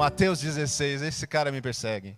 Mateus 0.00 0.40
16, 0.40 1.02
esse 1.02 1.26
cara 1.26 1.52
me 1.52 1.60
persegue. 1.60 2.16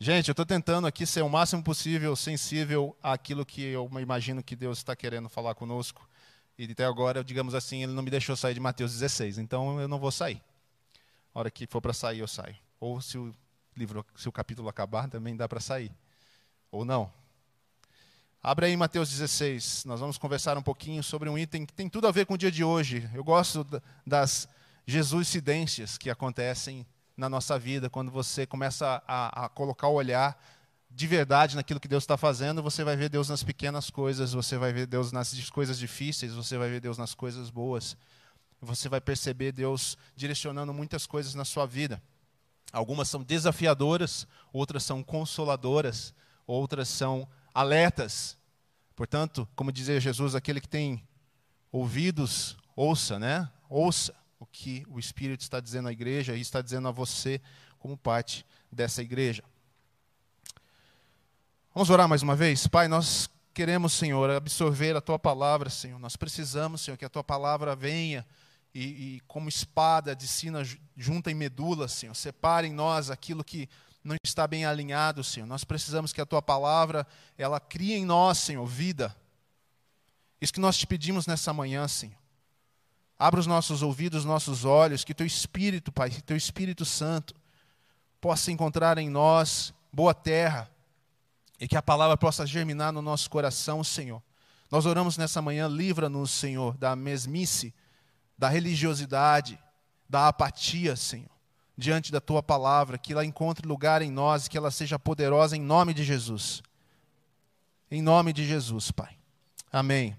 Gente, 0.00 0.28
eu 0.28 0.32
estou 0.32 0.46
tentando 0.46 0.86
aqui 0.86 1.04
ser 1.04 1.20
o 1.20 1.28
máximo 1.28 1.62
possível 1.62 2.16
sensível 2.16 2.96
àquilo 3.02 3.44
que 3.44 3.62
eu 3.62 3.90
imagino 4.00 4.42
que 4.42 4.56
Deus 4.56 4.78
está 4.78 4.96
querendo 4.96 5.28
falar 5.28 5.54
conosco. 5.54 6.08
E 6.56 6.64
até 6.64 6.86
agora, 6.86 7.22
digamos 7.22 7.54
assim, 7.54 7.82
ele 7.82 7.92
não 7.92 8.02
me 8.02 8.10
deixou 8.10 8.34
sair 8.34 8.54
de 8.54 8.60
Mateus 8.60 8.94
16, 8.94 9.36
então 9.36 9.78
eu 9.78 9.86
não 9.86 9.98
vou 9.98 10.10
sair. 10.10 10.40
A 11.34 11.40
hora 11.40 11.50
que 11.50 11.66
for 11.66 11.82
para 11.82 11.92
sair, 11.92 12.20
eu 12.20 12.26
saio. 12.26 12.56
Ou 12.80 13.02
se 13.02 13.18
o 13.18 13.34
livro, 13.76 14.02
se 14.16 14.26
o 14.26 14.32
capítulo 14.32 14.66
acabar, 14.66 15.10
também 15.10 15.36
dá 15.36 15.46
para 15.46 15.60
sair. 15.60 15.92
Ou 16.72 16.86
não. 16.86 17.12
Abre 18.42 18.64
aí 18.64 18.76
Mateus 18.78 19.10
16. 19.10 19.84
Nós 19.84 20.00
vamos 20.00 20.16
conversar 20.16 20.56
um 20.56 20.62
pouquinho 20.62 21.02
sobre 21.02 21.28
um 21.28 21.36
item 21.36 21.66
que 21.66 21.74
tem 21.74 21.86
tudo 21.86 22.06
a 22.06 22.10
ver 22.10 22.24
com 22.24 22.32
o 22.32 22.38
dia 22.38 22.50
de 22.50 22.64
hoje. 22.64 23.06
Eu 23.12 23.22
gosto 23.22 23.66
das 24.06 24.48
Jesuscidências 24.88 25.98
que 25.98 26.08
acontecem 26.08 26.86
na 27.14 27.28
nossa 27.28 27.58
vida, 27.58 27.90
quando 27.90 28.10
você 28.10 28.46
começa 28.46 29.02
a, 29.06 29.44
a 29.44 29.48
colocar 29.50 29.86
o 29.88 29.92
olhar 29.92 30.42
de 30.90 31.06
verdade 31.06 31.56
naquilo 31.56 31.78
que 31.78 31.86
Deus 31.86 32.04
está 32.04 32.16
fazendo, 32.16 32.62
você 32.62 32.82
vai 32.82 32.96
ver 32.96 33.10
Deus 33.10 33.28
nas 33.28 33.42
pequenas 33.42 33.90
coisas, 33.90 34.32
você 34.32 34.56
vai 34.56 34.72
ver 34.72 34.86
Deus 34.86 35.12
nas 35.12 35.50
coisas 35.50 35.78
difíceis, 35.78 36.32
você 36.32 36.56
vai 36.56 36.70
ver 36.70 36.80
Deus 36.80 36.96
nas 36.96 37.12
coisas 37.12 37.50
boas. 37.50 37.98
Você 38.62 38.88
vai 38.88 38.98
perceber 38.98 39.52
Deus 39.52 39.98
direcionando 40.16 40.72
muitas 40.72 41.04
coisas 41.04 41.34
na 41.34 41.44
sua 41.44 41.66
vida. 41.66 42.02
Algumas 42.72 43.10
são 43.10 43.22
desafiadoras, 43.22 44.26
outras 44.50 44.84
são 44.84 45.02
consoladoras, 45.02 46.14
outras 46.46 46.88
são 46.88 47.28
alertas. 47.52 48.38
Portanto, 48.96 49.46
como 49.54 49.70
dizia 49.70 50.00
Jesus, 50.00 50.34
aquele 50.34 50.62
que 50.62 50.68
tem 50.68 51.06
ouvidos, 51.70 52.56
ouça, 52.74 53.18
né? 53.18 53.50
Ouça 53.68 54.14
o 54.38 54.46
que 54.46 54.84
o 54.88 54.98
Espírito 54.98 55.40
está 55.40 55.60
dizendo 55.60 55.88
à 55.88 55.92
igreja 55.92 56.36
e 56.36 56.40
está 56.40 56.62
dizendo 56.62 56.88
a 56.88 56.92
você 56.92 57.40
como 57.78 57.96
parte 57.96 58.44
dessa 58.70 59.02
igreja. 59.02 59.42
Vamos 61.74 61.90
orar 61.90 62.08
mais 62.08 62.22
uma 62.22 62.34
vez? 62.34 62.66
Pai, 62.66 62.88
nós 62.88 63.30
queremos, 63.54 63.92
Senhor, 63.92 64.30
absorver 64.30 64.96
a 64.96 65.00
tua 65.00 65.18
palavra, 65.18 65.70
Senhor. 65.70 65.98
Nós 65.98 66.16
precisamos, 66.16 66.80
Senhor, 66.80 66.96
que 66.96 67.04
a 67.04 67.08
tua 67.08 67.24
palavra 67.24 67.74
venha 67.74 68.26
e, 68.74 69.16
e 69.16 69.20
como 69.26 69.48
espada 69.48 70.14
de 70.14 70.26
sina 70.26 70.62
junta 70.96 71.30
em 71.30 71.34
medula, 71.34 71.88
Senhor, 71.88 72.14
separe 72.14 72.68
em 72.68 72.72
nós 72.72 73.10
aquilo 73.10 73.44
que 73.44 73.68
não 74.02 74.16
está 74.24 74.46
bem 74.46 74.64
alinhado, 74.64 75.22
Senhor. 75.24 75.46
Nós 75.46 75.64
precisamos 75.64 76.12
que 76.12 76.20
a 76.20 76.26
tua 76.26 76.42
palavra, 76.42 77.06
ela 77.36 77.60
crie 77.60 77.94
em 77.94 78.04
nós, 78.04 78.38
Senhor, 78.38 78.64
vida. 78.66 79.14
Isso 80.40 80.52
que 80.52 80.60
nós 80.60 80.76
te 80.76 80.86
pedimos 80.86 81.26
nessa 81.26 81.52
manhã, 81.52 81.86
Senhor. 81.88 82.17
Abra 83.18 83.40
os 83.40 83.46
nossos 83.46 83.82
ouvidos, 83.82 84.20
os 84.20 84.24
nossos 84.24 84.64
olhos, 84.64 85.04
que 85.04 85.12
teu 85.12 85.26
Espírito, 85.26 85.90
Pai, 85.90 86.08
que 86.10 86.22
teu 86.22 86.36
Espírito 86.36 86.84
Santo 86.84 87.34
possa 88.20 88.52
encontrar 88.52 88.96
em 88.98 89.10
nós 89.10 89.74
boa 89.92 90.14
terra 90.14 90.70
e 91.60 91.66
que 91.66 91.76
a 91.76 91.82
palavra 91.82 92.16
possa 92.16 92.46
germinar 92.46 92.92
no 92.92 93.02
nosso 93.02 93.28
coração, 93.28 93.82
Senhor. 93.82 94.22
Nós 94.70 94.86
oramos 94.86 95.16
nessa 95.16 95.42
manhã, 95.42 95.66
livra-nos, 95.66 96.30
Senhor, 96.30 96.76
da 96.76 96.94
mesmice, 96.94 97.74
da 98.36 98.48
religiosidade, 98.48 99.58
da 100.08 100.28
apatia, 100.28 100.94
Senhor, 100.94 101.30
diante 101.76 102.12
da 102.12 102.20
tua 102.20 102.42
palavra, 102.42 102.98
que 102.98 103.12
ela 103.12 103.24
encontre 103.24 103.66
lugar 103.66 104.00
em 104.02 104.10
nós 104.10 104.46
que 104.46 104.56
ela 104.56 104.70
seja 104.70 104.98
poderosa 104.98 105.56
em 105.56 105.60
nome 105.60 105.92
de 105.92 106.04
Jesus. 106.04 106.62
Em 107.90 108.02
nome 108.02 108.32
de 108.32 108.46
Jesus, 108.46 108.90
Pai. 108.90 109.16
Amém. 109.72 110.16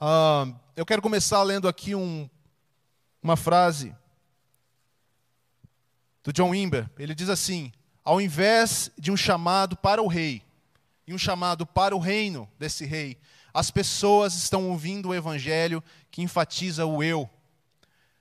Ah, 0.00 0.46
eu 0.78 0.86
quero 0.86 1.02
começar 1.02 1.42
lendo 1.42 1.66
aqui 1.66 1.92
um, 1.92 2.30
uma 3.20 3.36
frase 3.36 3.92
do 6.22 6.32
John 6.32 6.50
Wimber. 6.50 6.88
Ele 6.96 7.16
diz 7.16 7.28
assim: 7.28 7.72
ao 8.04 8.20
invés 8.20 8.88
de 8.96 9.10
um 9.10 9.16
chamado 9.16 9.76
para 9.76 10.00
o 10.00 10.06
rei 10.06 10.40
e 11.04 11.12
um 11.12 11.18
chamado 11.18 11.66
para 11.66 11.96
o 11.96 11.98
reino 11.98 12.48
desse 12.60 12.86
rei, 12.86 13.18
as 13.52 13.72
pessoas 13.72 14.36
estão 14.36 14.70
ouvindo 14.70 15.08
o 15.08 15.14
evangelho 15.16 15.82
que 16.12 16.22
enfatiza 16.22 16.86
o 16.86 17.02
eu. 17.02 17.28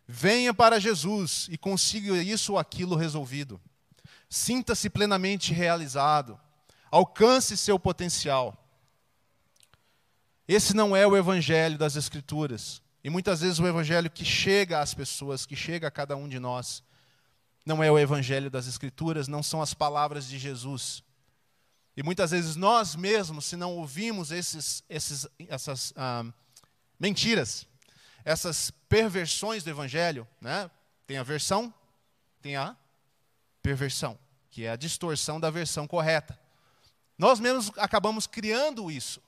Venha 0.07 0.51
para 0.51 0.79
Jesus 0.79 1.47
e 1.51 1.59
consiga 1.59 2.17
isso 2.17 2.53
ou 2.53 2.57
aquilo 2.57 2.95
resolvido. 2.95 3.61
Sinta-se 4.27 4.89
plenamente 4.89 5.53
realizado. 5.53 6.39
Alcance 6.89 7.55
seu 7.55 7.77
potencial. 7.77 8.66
Esse 10.47 10.73
não 10.73 10.95
é 10.95 11.05
o 11.05 11.17
evangelho 11.17 11.77
das 11.77 11.95
Escrituras. 11.95 12.81
E 13.03 13.09
muitas 13.09 13.41
vezes 13.41 13.59
o 13.59 13.67
evangelho 13.67 14.09
que 14.09 14.23
chega 14.23 14.79
às 14.79 14.93
pessoas, 14.93 15.45
que 15.45 15.55
chega 15.55 15.87
a 15.87 15.91
cada 15.91 16.15
um 16.15 16.27
de 16.27 16.39
nós, 16.39 16.81
não 17.65 17.83
é 17.83 17.91
o 17.91 17.99
evangelho 17.99 18.49
das 18.49 18.65
Escrituras, 18.65 19.27
não 19.27 19.43
são 19.43 19.61
as 19.61 19.73
palavras 19.73 20.27
de 20.27 20.39
Jesus. 20.39 21.03
E 21.97 22.03
muitas 22.03 22.31
vezes 22.31 22.55
nós 22.55 22.95
mesmos, 22.95 23.45
se 23.45 23.57
não 23.57 23.75
ouvimos 23.75 24.31
esses, 24.31 24.83
esses, 24.87 25.27
essas 25.49 25.93
ah, 25.97 26.23
mentiras, 26.97 27.67
essas 28.23 28.71
perversões 28.87 29.63
do 29.63 29.69
evangelho, 29.69 30.25
né? 30.39 30.71
tem 31.05 31.17
a 31.17 31.23
versão, 31.23 31.73
tem 32.41 32.55
a 32.55 32.75
perversão, 33.61 34.17
que 34.49 34.63
é 34.63 34.71
a 34.71 34.75
distorção 34.77 35.39
da 35.39 35.49
versão 35.49 35.85
correta. 35.87 36.39
Nós 37.17 37.39
mesmos 37.39 37.71
acabamos 37.77 38.27
criando 38.27 38.89
isso 38.89 39.21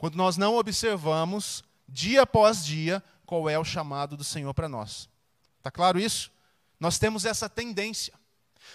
quando 0.00 0.16
nós 0.16 0.38
não 0.38 0.56
observamos, 0.56 1.62
dia 1.86 2.22
após 2.22 2.64
dia, 2.64 3.04
qual 3.26 3.50
é 3.50 3.58
o 3.58 3.64
chamado 3.64 4.16
do 4.16 4.24
Senhor 4.24 4.54
para 4.54 4.66
nós. 4.66 5.10
Está 5.58 5.70
claro 5.70 6.00
isso? 6.00 6.32
Nós 6.80 6.98
temos 6.98 7.26
essa 7.26 7.50
tendência. 7.50 8.14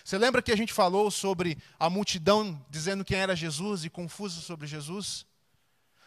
Você 0.04 0.20
lembra 0.20 0.40
que 0.40 0.52
a 0.52 0.56
gente 0.56 0.72
falou 0.72 1.10
sobre 1.10 1.58
a 1.80 1.90
multidão 1.90 2.64
dizendo 2.70 3.04
quem 3.04 3.18
era 3.18 3.36
Jesus 3.36 3.84
e 3.84 3.90
confusa 3.90 4.40
sobre 4.40 4.68
Jesus? 4.68 5.26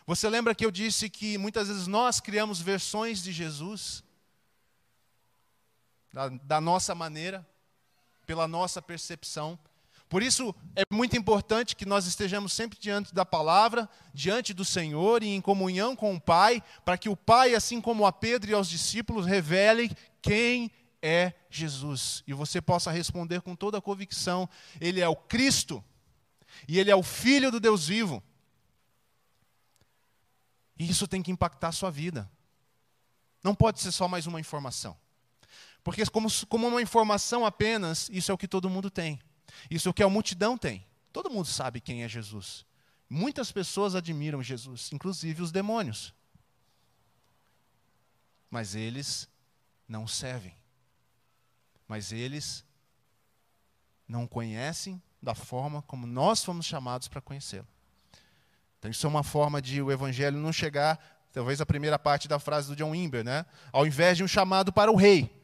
Você 0.06 0.30
lembra 0.30 0.54
que 0.54 0.64
eu 0.64 0.70
disse 0.70 1.10
que 1.10 1.36
muitas 1.36 1.66
vezes 1.66 1.88
nós 1.88 2.20
criamos 2.20 2.60
versões 2.60 3.20
de 3.20 3.32
Jesus 3.32 4.04
da, 6.12 6.28
da 6.28 6.60
nossa 6.60 6.94
maneira, 6.94 7.44
pela 8.24 8.46
nossa 8.46 8.80
percepção, 8.80 9.58
por 10.08 10.22
isso 10.22 10.54
é 10.74 10.82
muito 10.91 11.16
importante 11.16 11.76
que 11.76 11.84
nós 11.84 12.06
estejamos 12.06 12.52
sempre 12.54 12.78
diante 12.78 13.14
da 13.14 13.26
palavra, 13.26 13.88
diante 14.14 14.54
do 14.54 14.64
Senhor 14.64 15.22
e 15.22 15.28
em 15.28 15.41
comunhão 15.41 15.94
com 15.94 16.14
o 16.14 16.20
Pai, 16.20 16.62
para 16.84 16.96
que 16.96 17.10
o 17.10 17.16
Pai, 17.16 17.54
assim 17.54 17.80
como 17.80 18.06
a 18.06 18.12
Pedro 18.12 18.50
e 18.50 18.54
aos 18.54 18.68
discípulos, 18.68 19.26
revele 19.26 19.94
quem 20.22 20.70
é 21.02 21.34
Jesus. 21.50 22.22
E 22.26 22.32
você 22.32 22.60
possa 22.60 22.91
responder 22.91 23.42
com 23.42 23.54
toda 23.54 23.78
a 23.78 23.82
convicção: 23.82 24.48
Ele 24.80 25.00
é 25.00 25.08
o 25.08 25.16
Cristo 25.16 25.84
e 26.66 26.78
Ele 26.78 26.91
é 26.91 26.97
o 26.97 27.02
Filho 27.02 27.50
do 27.50 27.60
Deus 27.60 27.88
vivo. 27.88 28.22
E 30.78 30.88
isso 30.88 31.06
tem 31.06 31.22
que 31.22 31.30
impactar 31.30 31.68
a 31.68 31.72
sua 31.72 31.91
vida. 31.91 32.30
Não 33.44 33.54
pode 33.54 33.80
ser 33.80 33.92
só 33.92 34.08
mais 34.08 34.26
uma 34.26 34.41
informação. 34.41 34.97
Porque, 35.84 36.04
como, 36.06 36.28
como 36.48 36.66
uma 36.66 36.82
informação 36.82 37.44
apenas, 37.44 38.08
isso 38.12 38.30
é 38.30 38.34
o 38.34 38.38
que 38.38 38.48
todo 38.48 38.70
mundo 38.70 38.91
tem. 38.91 39.18
Isso 39.70 39.88
é 39.88 39.91
o 39.91 39.94
que 39.94 40.03
a 40.03 40.09
multidão 40.09 40.56
tem. 40.56 40.84
Todo 41.12 41.31
mundo 41.31 41.47
sabe 41.47 41.81
quem 41.81 42.03
é 42.03 42.09
Jesus. 42.09 42.64
Muitas 43.09 43.50
pessoas 43.50 43.94
admiram 43.94 44.42
Jesus, 44.42 44.91
inclusive 44.92 45.42
os 45.42 45.50
demônios. 45.50 46.14
Mas 48.50 48.75
eles 48.75 49.28
não 49.88 50.06
servem. 50.06 50.54
Mas 51.86 52.12
eles 52.12 52.64
não 54.06 54.26
conhecem 54.26 55.03
da 55.22 55.34
forma 55.34 55.82
como 55.82 56.06
nós 56.06 56.44
fomos 56.44 56.66
chamados 56.66 57.09
para 57.09 57.21
conhecê-lo. 57.21 57.66
Então, 58.78 58.91
isso 58.91 59.06
é 59.06 59.10
uma 59.10 59.24
forma 59.24 59.60
de 59.60 59.83
o 59.83 59.91
evangelho 59.91 60.39
não 60.39 60.53
chegar, 60.53 60.98
talvez 61.33 61.60
a 61.60 61.66
primeira 61.66 61.98
parte 61.98 62.28
da 62.28 62.39
frase 62.39 62.68
do 62.68 62.77
John 62.77 62.91
Wimber, 62.91 63.24
né? 63.24 63.45
Ao 63.72 63.86
invés 63.86 64.16
de 64.16 64.22
um 64.22 64.28
chamado 64.28 64.72
para 64.72 64.91
o 64.91 64.97
rei. 64.97 65.34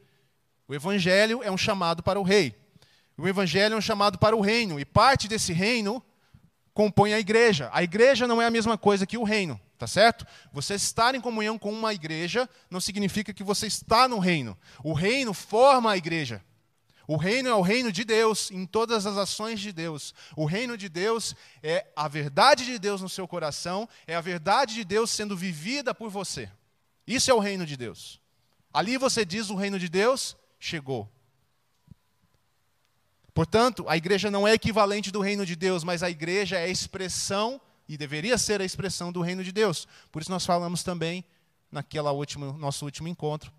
O 0.68 0.74
evangelho 0.74 1.42
é 1.42 1.50
um 1.50 1.58
chamado 1.58 2.02
para 2.02 2.20
o 2.20 2.22
rei. 2.22 2.63
O 3.16 3.28
evangelho 3.28 3.74
é 3.74 3.76
um 3.76 3.80
chamado 3.80 4.18
para 4.18 4.36
o 4.36 4.40
reino, 4.40 4.78
e 4.78 4.84
parte 4.84 5.28
desse 5.28 5.52
reino 5.52 6.02
compõe 6.72 7.14
a 7.14 7.20
igreja. 7.20 7.70
A 7.72 7.82
igreja 7.82 8.26
não 8.26 8.42
é 8.42 8.46
a 8.46 8.50
mesma 8.50 8.76
coisa 8.76 9.06
que 9.06 9.16
o 9.16 9.22
reino, 9.22 9.60
tá 9.78 9.86
certo? 9.86 10.26
Você 10.52 10.74
estar 10.74 11.14
em 11.14 11.20
comunhão 11.20 11.56
com 11.56 11.72
uma 11.72 11.94
igreja 11.94 12.48
não 12.68 12.80
significa 12.80 13.32
que 13.32 13.44
você 13.44 13.68
está 13.68 14.08
no 14.08 14.18
reino. 14.18 14.58
O 14.82 14.92
reino 14.92 15.32
forma 15.32 15.92
a 15.92 15.96
igreja. 15.96 16.42
O 17.06 17.16
reino 17.16 17.48
é 17.48 17.54
o 17.54 17.60
reino 17.60 17.92
de 17.92 18.02
Deus 18.02 18.50
em 18.50 18.66
todas 18.66 19.06
as 19.06 19.16
ações 19.16 19.60
de 19.60 19.72
Deus. 19.72 20.14
O 20.34 20.46
reino 20.46 20.76
de 20.76 20.88
Deus 20.88 21.36
é 21.62 21.86
a 21.94 22.08
verdade 22.08 22.64
de 22.64 22.78
Deus 22.78 23.00
no 23.00 23.08
seu 23.08 23.28
coração, 23.28 23.88
é 24.06 24.16
a 24.16 24.20
verdade 24.20 24.74
de 24.74 24.84
Deus 24.84 25.10
sendo 25.10 25.36
vivida 25.36 25.94
por 25.94 26.08
você. 26.10 26.50
Isso 27.06 27.30
é 27.30 27.34
o 27.34 27.38
reino 27.38 27.66
de 27.66 27.76
Deus. 27.76 28.20
Ali 28.72 28.96
você 28.96 29.24
diz: 29.24 29.50
o 29.50 29.54
reino 29.54 29.78
de 29.78 29.88
Deus 29.88 30.36
chegou. 30.58 31.08
Portanto, 33.34 33.84
a 33.88 33.96
igreja 33.96 34.30
não 34.30 34.46
é 34.46 34.54
equivalente 34.54 35.10
do 35.10 35.20
reino 35.20 35.44
de 35.44 35.56
Deus, 35.56 35.82
mas 35.82 36.02
a 36.02 36.08
igreja 36.08 36.56
é 36.56 36.64
a 36.64 36.68
expressão, 36.68 37.60
e 37.88 37.96
deveria 37.96 38.38
ser 38.38 38.60
a 38.60 38.64
expressão 38.64 39.12
do 39.12 39.20
reino 39.20 39.44
de 39.44 39.52
Deus. 39.52 39.86
Por 40.10 40.22
isso 40.22 40.30
nós 40.30 40.46
falamos 40.46 40.82
também, 40.82 41.24
naquela 41.70 42.12
última, 42.12 42.52
nosso 42.54 42.84
último 42.84 43.08
encontro, 43.08 43.52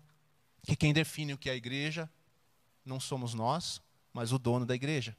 que 0.62 0.74
quem 0.74 0.92
define 0.92 1.34
o 1.34 1.38
que 1.38 1.48
é 1.48 1.52
a 1.52 1.56
igreja 1.56 2.10
não 2.84 2.98
somos 2.98 3.34
nós, 3.34 3.80
mas 4.12 4.32
o 4.32 4.38
dono 4.38 4.64
da 4.64 4.74
igreja. 4.74 5.16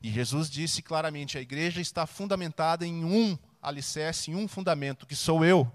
E 0.00 0.10
Jesus 0.10 0.48
disse 0.48 0.80
claramente: 0.82 1.36
a 1.36 1.40
igreja 1.40 1.80
está 1.80 2.06
fundamentada 2.06 2.86
em 2.86 3.04
um 3.04 3.38
alicerce, 3.60 4.30
em 4.30 4.34
um 4.34 4.48
fundamento, 4.48 5.06
que 5.06 5.16
sou 5.16 5.44
eu. 5.44 5.70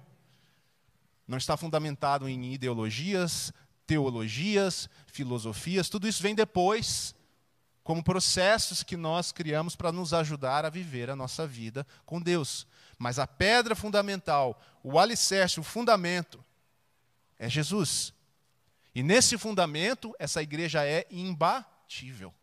Não 1.28 1.38
está 1.38 1.56
fundamentado 1.56 2.28
em 2.28 2.54
ideologias, 2.54 3.54
teologias, 3.86 4.90
filosofias, 5.08 5.90
tudo 5.90 6.08
isso 6.08 6.22
vem 6.22 6.36
depois, 6.36 7.14
como 7.84 8.04
processos 8.04 8.82
que 8.82 8.96
nós 8.96 9.32
criamos 9.32 9.76
para 9.76 9.92
nos 9.92 10.14
ajudar 10.14 10.66
a 10.66 10.70
viver 10.70 11.10
a 11.10 11.16
nossa 11.16 11.46
vida 11.46 11.86
com 12.06 12.22
Deus. 12.22 12.66
Mas 12.98 13.20
a 13.20 13.28
pedra 13.28 13.76
fundamental, 13.76 14.62
o 14.82 14.98
alicerce, 14.98 15.60
o 15.60 15.64
fundamento, 15.64 16.44
é 17.38 17.50
Jesus. 17.50 18.14
E 18.96 19.04
nesse 19.04 19.38
fundamento, 19.38 20.16
essa 20.18 20.42
igreja 20.42 20.86
é 20.86 21.06
imbatível. 21.12 22.34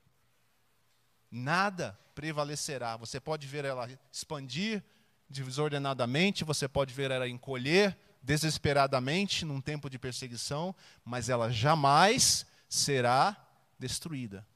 Nada 1.31 1.99
prevalecerá. 2.15 2.97
Você 2.97 3.21
pode 3.21 3.47
ver 3.47 3.65
ela 3.65 3.89
expandir 4.13 4.83
desordenadamente, 5.29 6.45
você 6.45 6.69
pode 6.69 6.93
ver 6.93 7.11
ela 7.11 7.29
encolher 7.29 7.97
desesperadamente 8.23 9.45
num 9.45 9.61
tempo 9.61 9.89
de 9.89 9.99
perseguição, 9.99 10.75
mas 11.05 11.29
ela 11.29 11.51
jamais 11.51 12.45
será 12.69 13.37
destruída. 13.79 14.47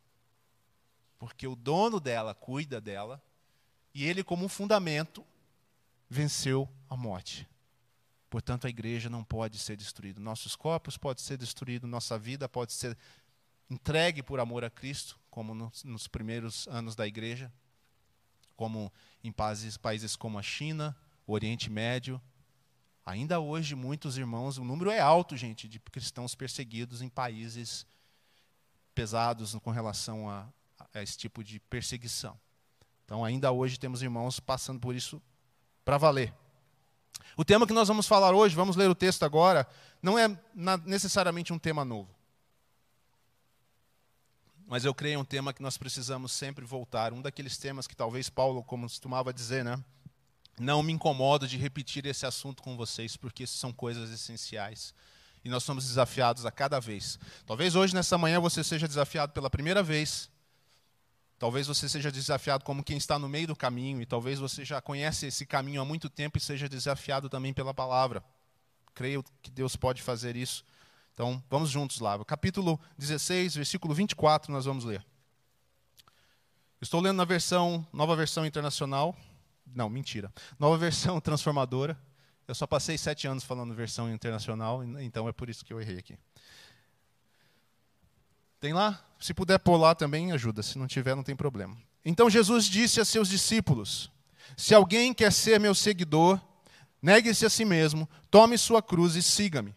Porque 1.25 1.47
o 1.47 1.57
dono 1.57 1.99
dela 1.99 2.35
cuida 2.35 2.79
dela 2.83 3.23
e 3.95 4.05
ele, 4.05 4.23
como 4.23 4.47
fundamento, 4.47 5.25
venceu 6.07 6.69
a 6.87 6.95
morte. 6.95 7.49
Portanto, 8.29 8.67
a 8.67 8.71
igreja 8.71 9.09
não 9.09 9.25
pode 9.25 9.59
ser 9.59 9.75
destruída. 9.75 10.21
Nossos 10.21 10.55
corpos 10.55 10.99
podem 10.99 11.25
ser 11.25 11.39
destruídos, 11.39 11.89
nossa 11.89 12.19
vida 12.19 12.47
pode 12.47 12.75
ser 12.75 12.95
entregue 13.71 14.23
por 14.23 14.39
amor 14.39 14.65
a 14.65 14.71
Cristo, 14.71 15.19
como 15.31 15.55
nos, 15.55 15.83
nos 15.83 16.07
primeiros 16.07 16.69
anos 16.69 16.95
da 16.95 17.07
igreja, 17.07 17.51
como 18.55 18.93
em 19.23 19.33
países, 19.33 19.79
países 19.79 20.17
como 20.17 20.39
a 20.39 20.43
China, 20.43 20.95
o 21.27 21.33
Oriente 21.33 21.71
Médio. 21.71 22.21
Ainda 23.07 23.41
hoje, 23.41 23.75
muitos 23.75 24.19
irmãos, 24.19 24.59
o 24.59 24.65
número 24.65 24.91
é 24.91 25.01
alto, 25.01 25.39
gente, 25.39 25.67
de 25.67 25.79
cristãos 25.79 26.35
perseguidos 26.35 27.01
em 27.01 27.09
países 27.09 27.87
pesados 28.95 29.55
com 29.55 29.71
relação 29.71 30.29
a, 30.29 30.53
a 30.95 31.03
esse 31.03 31.19
tipo 31.19 31.43
de 31.43 31.59
perseguição. 31.61 32.39
Então, 33.05 33.25
ainda 33.25 33.53
hoje 33.53 33.79
temos 33.79 34.03
irmãos 34.03 34.41
passando 34.41 34.81
por 34.81 34.95
isso 34.95 35.21
para 35.85 35.99
valer. 35.99 36.33
O 37.37 37.45
tema 37.45 37.67
que 37.67 37.73
nós 37.73 37.89
vamos 37.89 38.07
falar 38.07 38.33
hoje, 38.33 38.55
vamos 38.55 38.77
ler 38.77 38.89
o 38.89 38.95
texto 38.95 39.25
agora, 39.25 39.67
não 40.01 40.19
é 40.19 40.29
necessariamente 40.87 41.53
um 41.53 41.59
tema 41.59 41.85
novo. 41.85 42.09
Mas 44.67 44.85
eu 44.85 44.95
creio 44.95 45.21
um 45.21 45.25
tema 45.25 45.53
que 45.53 45.63
nós 45.63 45.77
precisamos 45.77 46.33
sempre 46.33 46.65
voltar. 46.65 47.13
Um 47.13 47.21
daqueles 47.21 47.59
temas 47.59 47.87
que 47.87 47.95
talvez 47.95 48.31
Paulo 48.31 48.63
costumava 48.63 49.33
dizer, 49.33 49.63
né? 49.63 49.83
Não 50.59 50.83
me 50.83 50.93
incomodo 50.93 51.47
de 51.47 51.59
repetir 51.59 52.07
esse 52.07 52.25
assunto 52.25 52.63
com 52.63 52.77
vocês, 52.77 53.17
porque 53.17 53.47
são 53.47 53.73
coisas 53.73 54.11
essenciais. 54.11 54.95
E 55.45 55.51
nós 55.51 55.65
somos 55.65 55.87
desafiados 55.87 56.47
a 56.47 56.51
cada 56.51 56.81
vez. 56.81 57.19
Talvez 57.45 57.75
hoje, 57.75 57.95
nessa 57.95 58.17
manhã, 58.17 58.41
você 58.41 58.65
seja 58.65 58.89
desafiado 58.89 59.33
pela 59.33 59.51
primeira 59.51 59.83
vez 59.83 60.31
Talvez 61.39 61.67
você 61.67 61.89
seja 61.89 62.11
desafiado 62.11 62.65
como 62.65 62.85
quem 62.85 62.97
está 62.97 63.19
no 63.19 63.29
meio 63.29 63.49
do 63.49 63.57
caminho, 63.57 64.01
e 64.01 64.07
talvez 64.07 64.39
você 64.39 64.65
já 64.65 64.81
conhece 64.81 65.27
esse 65.27 65.45
caminho 65.45 65.81
há 65.81 65.85
muito 65.85 66.09
tempo 66.09 66.39
e 66.39 66.41
seja 66.41 66.69
desafiado 66.69 67.29
também 67.29 67.53
pela 67.53 67.75
palavra. 67.75 68.23
Creio 68.95 69.25
que 69.43 69.51
Deus 69.51 69.77
pode 69.77 70.01
fazer 70.03 70.37
isso. 70.37 70.65
Então, 71.13 71.43
vamos 71.51 71.71
juntos 71.71 72.01
lá. 72.01 72.23
Capítulo 72.25 72.81
16, 72.99 73.57
versículo 73.57 73.95
24, 73.95 74.53
nós 74.53 74.65
vamos 74.65 74.85
ler. 74.85 75.05
Estou 76.81 77.01
lendo 77.01 77.17
na 77.17 77.25
versão, 77.25 77.87
nova 77.93 78.15
versão 78.15 78.45
internacional. 78.45 79.17
Não, 79.67 79.89
mentira. 79.89 80.33
Nova 80.59 80.77
versão 80.77 81.19
transformadora. 81.21 81.99
Eu 82.47 82.55
só 82.55 82.67
passei 82.67 82.99
sete 82.99 83.27
anos 83.27 83.43
falando 83.43 83.75
versão 83.75 84.13
internacional, 84.13 84.85
então 85.01 85.27
é 85.29 85.33
por 85.33 85.49
isso 85.49 85.65
que 85.65 85.73
eu 85.73 85.81
errei 85.81 85.99
aqui. 85.99 86.19
Tem 88.65 88.73
lá? 88.73 88.99
Se 89.21 89.35
puder 89.35 89.59
pôr 89.59 89.77
lá 89.77 89.95
também, 89.95 90.33
ajuda. 90.33 90.63
Se 90.63 90.79
não 90.79 90.87
tiver, 90.87 91.15
não 91.15 91.23
tem 91.23 91.37
problema. 91.37 91.77
Então 92.03 92.31
Jesus 92.31 92.65
disse 92.65 92.99
a 92.99 93.05
seus 93.05 93.29
discípulos: 93.29 94.11
Se 94.57 94.75
alguém 94.75 95.13
quer 95.13 95.31
ser 95.31 95.61
meu 95.61 95.75
seguidor, 95.75 96.41
negue-se 97.03 97.45
a 97.45 97.51
si 97.51 97.63
mesmo, 97.63 98.09
tome 98.31 98.57
sua 98.57 98.83
cruz 98.83 99.17
e 99.17 99.23
siga-me. 99.23 99.75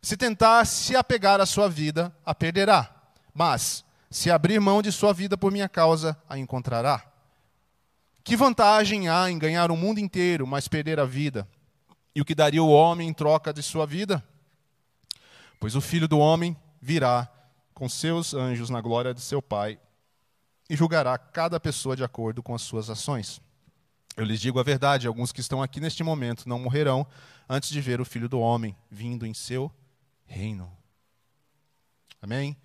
Se 0.00 0.16
tentar 0.16 0.64
se 0.66 0.94
apegar 0.94 1.40
à 1.40 1.46
sua 1.46 1.68
vida, 1.68 2.16
a 2.24 2.32
perderá. 2.32 2.88
Mas, 3.34 3.84
se 4.08 4.30
abrir 4.30 4.60
mão 4.60 4.82
de 4.82 4.92
sua 4.92 5.12
vida 5.12 5.36
por 5.36 5.50
minha 5.50 5.68
causa, 5.68 6.16
a 6.28 6.38
encontrará. 6.38 7.04
Que 8.22 8.36
vantagem 8.36 9.08
há 9.08 9.28
em 9.28 9.36
ganhar 9.36 9.68
o 9.72 9.76
mundo 9.76 9.98
inteiro, 9.98 10.46
mas 10.46 10.68
perder 10.68 11.00
a 11.00 11.04
vida? 11.04 11.44
E 12.14 12.20
o 12.20 12.24
que 12.24 12.36
daria 12.36 12.62
o 12.62 12.70
homem 12.70 13.08
em 13.08 13.12
troca 13.12 13.52
de 13.52 13.64
sua 13.64 13.84
vida? 13.84 14.24
Pois 15.58 15.74
o 15.74 15.80
filho 15.80 16.06
do 16.06 16.20
homem 16.20 16.56
virá 16.80 17.28
com 17.78 17.88
seus 17.88 18.34
anjos 18.34 18.68
na 18.70 18.80
glória 18.80 19.14
de 19.14 19.20
seu 19.20 19.40
Pai 19.40 19.78
e 20.68 20.74
julgará 20.74 21.16
cada 21.16 21.60
pessoa 21.60 21.94
de 21.94 22.02
acordo 22.02 22.42
com 22.42 22.52
as 22.52 22.60
suas 22.60 22.90
ações. 22.90 23.40
Eu 24.16 24.24
lhes 24.24 24.40
digo 24.40 24.58
a 24.58 24.64
verdade: 24.64 25.06
alguns 25.06 25.30
que 25.30 25.40
estão 25.40 25.62
aqui 25.62 25.78
neste 25.78 26.02
momento 26.02 26.48
não 26.48 26.58
morrerão 26.58 27.06
antes 27.48 27.68
de 27.68 27.80
ver 27.80 28.00
o 28.00 28.04
Filho 28.04 28.28
do 28.28 28.40
Homem 28.40 28.76
vindo 28.90 29.24
em 29.24 29.32
seu 29.32 29.72
reino. 30.26 30.76
Amém? 32.20 32.56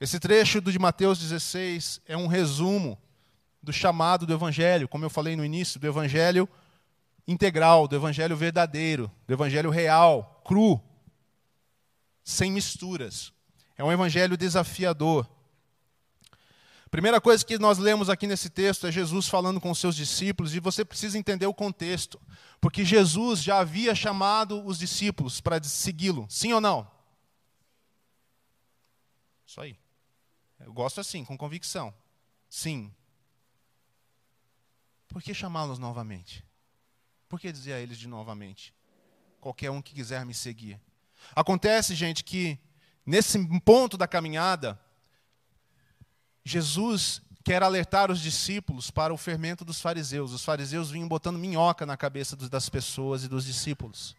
Esse 0.00 0.18
trecho 0.18 0.58
de 0.62 0.78
Mateus 0.78 1.18
16 1.18 2.00
é 2.06 2.16
um 2.16 2.26
resumo 2.26 2.98
do 3.62 3.74
chamado 3.74 4.24
do 4.24 4.32
Evangelho, 4.32 4.88
como 4.88 5.04
eu 5.04 5.10
falei 5.10 5.36
no 5.36 5.44
início, 5.44 5.78
do 5.78 5.86
Evangelho 5.86 6.48
integral, 7.28 7.86
do 7.86 7.94
Evangelho 7.94 8.34
verdadeiro, 8.34 9.12
do 9.26 9.34
Evangelho 9.34 9.68
real, 9.68 10.40
cru, 10.46 10.80
sem 12.24 12.50
misturas. 12.50 13.34
É 13.76 13.84
um 13.84 13.92
evangelho 13.92 14.36
desafiador. 14.36 15.28
Primeira 16.90 17.20
coisa 17.20 17.44
que 17.44 17.58
nós 17.58 17.76
lemos 17.76 18.08
aqui 18.08 18.24
nesse 18.24 18.48
texto 18.48 18.86
é 18.86 18.92
Jesus 18.92 19.26
falando 19.26 19.60
com 19.60 19.70
os 19.70 19.80
seus 19.80 19.96
discípulos, 19.96 20.54
e 20.54 20.60
você 20.60 20.84
precisa 20.84 21.18
entender 21.18 21.46
o 21.46 21.52
contexto, 21.52 22.20
porque 22.60 22.84
Jesus 22.84 23.42
já 23.42 23.58
havia 23.58 23.96
chamado 23.96 24.64
os 24.64 24.78
discípulos 24.78 25.40
para 25.40 25.60
segui-lo, 25.62 26.24
sim 26.30 26.52
ou 26.52 26.60
não? 26.60 26.88
Isso 29.44 29.60
aí. 29.60 29.76
Eu 30.60 30.72
gosto 30.72 31.00
assim, 31.00 31.24
com 31.24 31.36
convicção. 31.36 31.92
Sim. 32.48 32.94
Por 35.08 35.20
que 35.20 35.34
chamá-los 35.34 35.80
novamente? 35.80 36.44
Por 37.28 37.40
que 37.40 37.50
dizer 37.50 37.72
a 37.72 37.80
eles 37.80 37.98
de 37.98 38.06
novamente? 38.06 38.72
Qualquer 39.40 39.70
um 39.70 39.82
que 39.82 39.94
quiser 39.94 40.24
me 40.24 40.32
seguir. 40.32 40.80
Acontece, 41.34 41.94
gente, 41.96 42.22
que 42.22 42.56
Nesse 43.06 43.38
ponto 43.60 43.96
da 43.96 44.08
caminhada, 44.08 44.78
Jesus 46.44 47.20
quer 47.44 47.62
alertar 47.62 48.10
os 48.10 48.20
discípulos 48.20 48.90
para 48.90 49.12
o 49.12 49.18
fermento 49.18 49.64
dos 49.64 49.80
fariseus. 49.80 50.32
Os 50.32 50.42
fariseus 50.42 50.90
vinham 50.90 51.06
botando 51.06 51.38
minhoca 51.38 51.84
na 51.84 51.96
cabeça 51.96 52.34
das 52.36 52.68
pessoas 52.68 53.24
e 53.24 53.28
dos 53.28 53.44
discípulos. 53.44 54.16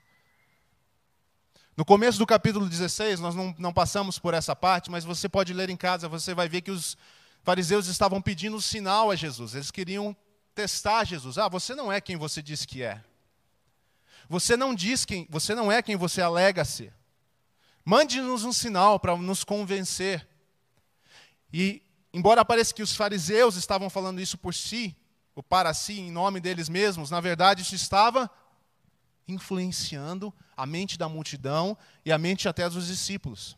No 1.75 1.83
começo 1.83 2.17
do 2.19 2.25
capítulo 2.25 2.69
16, 2.69 3.19
nós 3.19 3.35
não, 3.35 3.53
não 3.57 3.73
passamos 3.73 4.17
por 4.19 4.33
essa 4.33 4.55
parte, 4.55 4.89
mas 4.89 5.03
você 5.03 5.27
pode 5.27 5.53
ler 5.53 5.69
em 5.69 5.75
casa, 5.75 6.07
você 6.07 6.33
vai 6.33 6.47
ver 6.47 6.61
que 6.61 6.71
os 6.71 6.95
fariseus 7.43 7.87
estavam 7.87 8.21
pedindo 8.21 8.61
sinal 8.61 9.11
a 9.11 9.15
Jesus. 9.15 9.55
Eles 9.55 9.71
queriam 9.71 10.15
testar 10.53 11.03
Jesus. 11.03 11.37
Ah, 11.37 11.49
você 11.49 11.75
não 11.75 11.91
é 11.91 11.99
quem 11.99 12.15
você 12.15 12.41
diz 12.41 12.63
que 12.63 12.81
é. 12.81 13.03
Você 14.29 14.55
não 14.55 14.73
diz 14.73 15.03
quem, 15.03 15.27
você 15.29 15.53
não 15.53 15.71
é 15.71 15.81
quem 15.81 15.95
você 15.95 16.21
alega 16.21 16.63
ser. 16.63 16.93
Mande-nos 17.85 18.43
um 18.43 18.51
sinal 18.51 18.99
para 18.99 19.15
nos 19.15 19.43
convencer. 19.43 20.27
E, 21.53 21.83
embora 22.11 22.43
pareça 22.43 22.73
que 22.73 22.81
os 22.81 22.95
fariseus 22.95 23.55
estavam 23.55 23.91
falando 23.91 24.19
isso 24.19 24.39
por 24.39 24.55
si, 24.55 24.97
ou 25.35 25.43
para 25.43 25.71
si, 25.71 25.99
em 25.99 26.11
nome 26.11 26.39
deles 26.39 26.67
mesmos, 26.67 27.11
na 27.11 27.21
verdade 27.21 27.61
isso 27.61 27.75
estava 27.75 28.29
influenciando 29.27 30.33
a 30.57 30.65
mente 30.65 30.97
da 30.97 31.07
multidão 31.07 31.77
e 32.03 32.11
a 32.11 32.17
mente 32.17 32.49
até 32.49 32.67
dos 32.67 32.87
discípulos. 32.87 33.55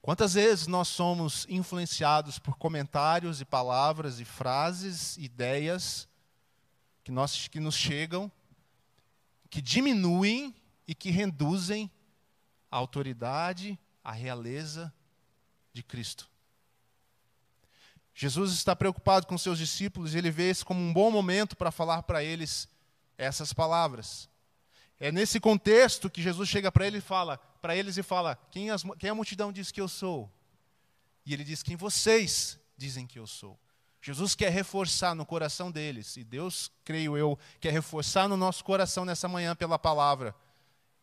Quantas 0.00 0.32
vezes 0.32 0.66
nós 0.66 0.88
somos 0.88 1.46
influenciados 1.50 2.38
por 2.38 2.56
comentários 2.56 3.42
e 3.42 3.44
palavras 3.44 4.18
e 4.18 4.24
frases, 4.24 5.18
ideias 5.18 6.08
que, 7.04 7.12
nós, 7.12 7.48
que 7.48 7.60
nos 7.60 7.74
chegam, 7.74 8.32
que 9.50 9.60
diminuem 9.60 10.54
e 10.90 10.94
que 10.96 11.08
reduzem 11.08 11.88
a 12.68 12.76
autoridade, 12.76 13.78
a 14.02 14.10
realeza 14.10 14.92
de 15.72 15.84
Cristo. 15.84 16.28
Jesus 18.12 18.50
está 18.50 18.74
preocupado 18.74 19.24
com 19.28 19.38
seus 19.38 19.56
discípulos 19.56 20.12
e 20.12 20.18
ele 20.18 20.32
vê 20.32 20.50
isso 20.50 20.66
como 20.66 20.80
um 20.80 20.92
bom 20.92 21.08
momento 21.08 21.56
para 21.56 21.70
falar 21.70 22.02
para 22.02 22.24
eles 22.24 22.68
essas 23.16 23.52
palavras. 23.52 24.28
É 24.98 25.12
nesse 25.12 25.38
contexto 25.38 26.10
que 26.10 26.20
Jesus 26.20 26.48
chega 26.48 26.72
para 26.72 26.84
ele 26.84 26.98
e 26.98 27.00
fala: 27.00 27.38
para 27.38 27.76
eles 27.76 27.96
e 27.96 28.02
fala: 28.02 28.34
quem, 28.50 28.70
as, 28.70 28.82
quem 28.98 29.10
a 29.10 29.14
multidão 29.14 29.52
diz 29.52 29.70
que 29.70 29.80
eu 29.80 29.86
sou? 29.86 30.28
E 31.24 31.32
ele 31.32 31.44
diz: 31.44 31.62
Quem 31.62 31.76
vocês 31.76 32.58
dizem 32.76 33.06
que 33.06 33.20
eu 33.20 33.28
sou? 33.28 33.56
Jesus 34.02 34.34
quer 34.34 34.50
reforçar 34.50 35.14
no 35.14 35.24
coração 35.24 35.70
deles, 35.70 36.16
e 36.16 36.24
Deus, 36.24 36.68
creio 36.84 37.16
eu, 37.16 37.38
quer 37.60 37.72
reforçar 37.72 38.28
no 38.28 38.36
nosso 38.36 38.64
coração 38.64 39.04
nessa 39.04 39.28
manhã 39.28 39.54
pela 39.54 39.78
palavra, 39.78 40.34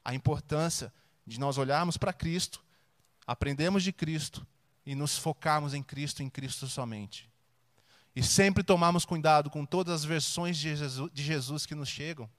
a 0.07 0.13
importância 0.13 0.91
de 1.25 1.37
nós 1.37 1.57
olharmos 1.57 1.97
para 1.97 2.13
Cristo, 2.13 2.63
aprendemos 3.27 3.83
de 3.83 3.91
Cristo 3.91 4.47
e 4.85 4.95
nos 4.95 5.17
focarmos 5.17 5.73
em 5.73 5.83
Cristo, 5.83 6.23
em 6.23 6.29
Cristo 6.29 6.65
somente. 6.65 7.29
E 8.15 8.23
sempre 8.23 8.63
tomarmos 8.63 9.03
cuidado 9.03 9.49
com 9.49 9.65
todas 9.65 9.93
as 9.93 10.05
versões 10.05 10.57
de 10.57 10.73
Jesus, 10.73 11.11
de 11.11 11.21
Jesus 11.21 11.65
que 11.65 11.75
nos 11.75 11.89
chegam, 11.89 12.29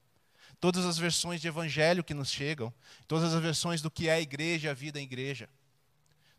todas 0.59 0.83
as 0.83 0.97
versões 0.97 1.39
de 1.39 1.47
Evangelho 1.47 2.03
que 2.03 2.15
nos 2.15 2.31
chegam, 2.31 2.73
todas 3.07 3.35
as 3.35 3.39
versões 3.39 3.83
do 3.83 3.91
que 3.91 4.09
é 4.09 4.13
a 4.13 4.19
igreja, 4.19 4.71
a 4.71 4.73
vida 4.73 4.99
em 4.99 5.03
igreja. 5.03 5.47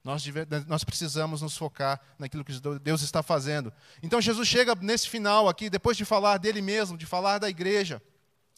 Nós, 0.03 0.25
nós 0.67 0.83
precisamos 0.83 1.43
nos 1.43 1.57
focar 1.57 2.01
naquilo 2.19 2.45
que 2.45 2.59
Deus 2.83 3.03
está 3.03 3.23
fazendo. 3.23 3.73
Então 4.03 4.21
Jesus 4.21 4.49
chega 4.49 4.75
nesse 4.75 5.09
final 5.09 5.49
aqui, 5.49 5.71
depois 5.71 5.97
de 5.97 6.05
falar 6.05 6.39
dele 6.39 6.61
mesmo, 6.61 6.99
de 6.99 7.07
falar 7.07 7.39
da 7.39 7.49
igreja, 7.49 8.03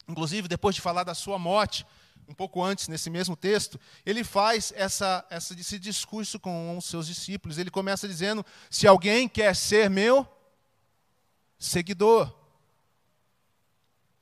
inclusive 0.07 0.47
depois 0.47 0.73
de 0.73 0.81
falar 0.81 1.03
da 1.03 1.13
sua 1.13 1.37
morte, 1.37 1.85
um 2.27 2.33
pouco 2.33 2.63
antes, 2.63 2.87
nesse 2.87 3.09
mesmo 3.09 3.35
texto, 3.35 3.79
ele 4.05 4.23
faz 4.23 4.73
essa, 4.75 5.25
essa, 5.29 5.53
esse 5.53 5.79
discurso 5.79 6.39
com 6.39 6.77
os 6.77 6.85
seus 6.85 7.07
discípulos. 7.07 7.57
Ele 7.57 7.71
começa 7.71 8.07
dizendo: 8.07 8.45
Se 8.69 8.87
alguém 8.87 9.27
quer 9.27 9.55
ser 9.55 9.89
meu 9.89 10.27
seguidor, 11.57 12.33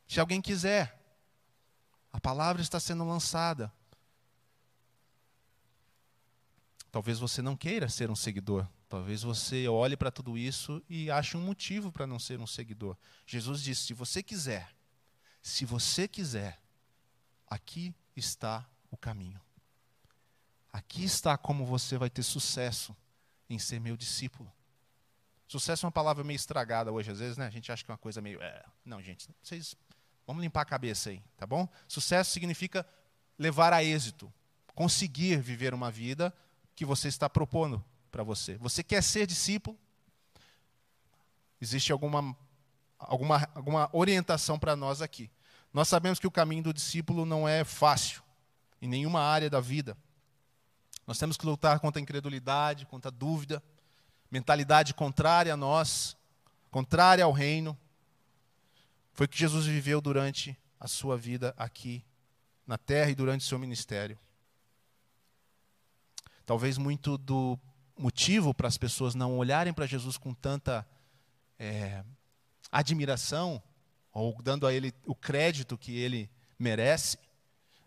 se 0.08 0.20
alguém 0.20 0.41
quiser, 0.41 1.00
a 2.12 2.20
palavra 2.20 2.62
está 2.62 2.79
sendo 2.79 3.05
lançada. 3.05 3.72
Talvez 6.91 7.20
você 7.20 7.41
não 7.41 7.55
queira 7.55 7.88
ser 7.88 8.12
um 8.12 8.15
seguidor. 8.15 8.67
Talvez 8.89 9.24
você 9.24 9.70
olhe 9.70 9.96
para 9.96 10.12
tudo 10.12 10.38
isso 10.38 10.84
e 10.89 11.10
ache 11.10 11.38
um 11.38 11.41
motivo 11.41 11.93
para 11.93 12.05
não 12.05 12.20
ser 12.20 12.41
um 12.41 12.46
seguidor. 12.46 12.98
Jesus 13.25 13.62
disse: 13.63 13.84
se 13.84 13.93
você 13.93 14.22
quiser, 14.22 14.75
se 15.41 15.63
você 15.63 16.10
quiser, 16.10 16.60
aqui 17.51 17.93
está 18.15 18.65
o 18.89 18.96
caminho. 18.96 19.39
Aqui 20.72 21.03
está 21.03 21.38
como 21.38 21.65
você 21.65 21.98
vai 21.98 22.10
ter 22.10 22.24
sucesso 22.24 22.96
em 23.50 23.60
ser 23.60 23.81
meu 23.81 23.98
discípulo. 23.98 24.50
Sucesso 25.46 25.86
é 25.86 25.88
uma 25.88 25.91
palavra 25.91 26.24
meio 26.24 26.38
estragada 26.38 26.93
hoje, 26.93 27.12
às 27.12 27.20
vezes, 27.20 27.36
né? 27.36 27.46
A 27.46 27.50
gente 27.50 27.70
acha 27.70 27.84
que 27.84 27.91
é 27.91 27.93
uma 27.93 27.98
coisa 27.98 28.22
meio. 28.22 28.41
É. 28.41 28.63
Não, 28.86 29.01
gente, 29.01 29.27
vocês. 29.43 29.75
Vamos 30.25 30.41
limpar 30.41 30.62
a 30.62 30.65
cabeça 30.65 31.10
aí, 31.10 31.22
tá 31.36 31.46
bom? 31.46 31.67
Sucesso 31.89 32.31
significa 32.31 32.88
levar 33.38 33.74
a 33.74 33.84
êxito, 33.84 34.31
conseguir 34.74 35.41
viver 35.41 35.74
uma 35.74 35.91
vida 35.91 36.34
que 36.74 36.86
você 36.86 37.10
está 37.10 37.29
propondo 37.29 37.84
para 38.10 38.24
você. 38.24 38.55
Você 38.60 38.81
quer 38.81 39.03
ser 39.03 39.27
discípulo? 39.27 39.77
Existe 41.60 41.91
alguma, 41.91 42.38
alguma, 42.98 43.50
alguma 43.53 43.89
orientação 43.91 44.58
para 44.58 44.74
nós 44.74 45.01
aqui. 45.01 45.29
Nós 45.73 45.87
sabemos 45.87 46.19
que 46.19 46.27
o 46.27 46.31
caminho 46.31 46.63
do 46.63 46.73
discípulo 46.73 47.25
não 47.25 47.47
é 47.47 47.63
fácil, 47.63 48.21
em 48.81 48.87
nenhuma 48.87 49.21
área 49.21 49.49
da 49.49 49.59
vida. 49.59 49.97
Nós 51.07 51.17
temos 51.17 51.37
que 51.37 51.45
lutar 51.45 51.79
contra 51.79 51.99
a 51.99 52.03
incredulidade, 52.03 52.85
contra 52.85 53.09
a 53.09 53.13
dúvida, 53.13 53.63
mentalidade 54.29 54.93
contrária 54.93 55.53
a 55.53 55.57
nós, 55.57 56.17
contrária 56.69 57.23
ao 57.23 57.31
reino. 57.31 57.77
Foi 59.13 59.25
o 59.25 59.29
que 59.29 59.37
Jesus 59.37 59.65
viveu 59.65 60.01
durante 60.01 60.57
a 60.79 60.87
sua 60.87 61.17
vida 61.17 61.53
aqui 61.57 62.03
na 62.65 62.77
terra 62.77 63.11
e 63.11 63.15
durante 63.15 63.41
o 63.41 63.47
seu 63.47 63.59
ministério. 63.59 64.17
Talvez 66.45 66.77
muito 66.77 67.17
do 67.17 67.57
motivo 67.97 68.53
para 68.53 68.67
as 68.67 68.77
pessoas 68.77 69.13
não 69.13 69.37
olharem 69.37 69.73
para 69.73 69.85
Jesus 69.85 70.17
com 70.17 70.33
tanta 70.33 70.87
é, 71.59 72.03
admiração, 72.71 73.61
ou 74.13 74.39
dando 74.41 74.67
a 74.67 74.73
ele 74.73 74.93
o 75.05 75.15
crédito 75.15 75.77
que 75.77 75.97
ele 75.97 76.29
merece. 76.57 77.17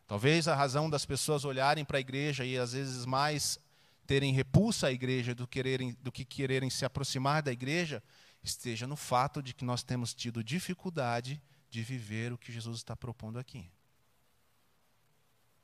Talvez 0.06 0.48
a 0.48 0.54
razão 0.54 0.88
das 0.90 1.04
pessoas 1.04 1.44
olharem 1.44 1.84
para 1.84 1.98
a 1.98 2.00
igreja 2.00 2.44
e 2.44 2.58
às 2.58 2.72
vezes 2.72 3.04
mais 3.06 3.58
terem 4.06 4.32
repulsa 4.32 4.88
à 4.88 4.92
igreja 4.92 5.34
do, 5.34 5.46
quererem, 5.46 5.96
do 6.02 6.12
que 6.12 6.24
quererem 6.24 6.68
se 6.68 6.84
aproximar 6.84 7.42
da 7.42 7.52
igreja 7.52 8.02
esteja 8.42 8.86
no 8.86 8.96
fato 8.96 9.42
de 9.42 9.54
que 9.54 9.64
nós 9.64 9.82
temos 9.82 10.14
tido 10.14 10.44
dificuldade 10.44 11.40
de 11.70 11.82
viver 11.82 12.32
o 12.32 12.38
que 12.38 12.52
Jesus 12.52 12.78
está 12.78 12.94
propondo 12.94 13.38
aqui. 13.38 13.70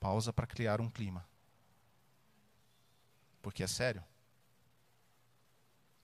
Pausa 0.00 0.32
para 0.32 0.46
criar 0.46 0.80
um 0.80 0.88
clima. 0.88 1.28
Porque 3.42 3.62
é 3.62 3.66
sério. 3.66 4.02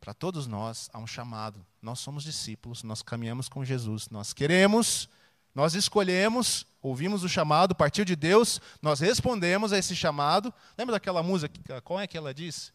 Para 0.00 0.14
todos 0.14 0.46
nós 0.46 0.88
há 0.92 0.98
um 0.98 1.06
chamado. 1.06 1.64
Nós 1.80 1.98
somos 2.00 2.24
discípulos, 2.24 2.82
nós 2.82 3.02
caminhamos 3.02 3.48
com 3.48 3.64
Jesus, 3.64 4.08
nós 4.08 4.32
queremos, 4.32 5.08
nós 5.54 5.74
escolhemos, 5.74 6.66
ouvimos 6.82 7.24
o 7.24 7.28
chamado, 7.28 7.74
partiu 7.74 8.04
de 8.04 8.14
Deus, 8.14 8.60
nós 8.82 9.00
respondemos 9.00 9.72
a 9.72 9.78
esse 9.78 9.96
chamado. 9.96 10.52
Lembra 10.76 10.94
daquela 10.96 11.22
música? 11.22 11.80
Qual 11.82 11.98
é 11.98 12.06
que 12.06 12.16
ela 12.16 12.34
diz? 12.34 12.72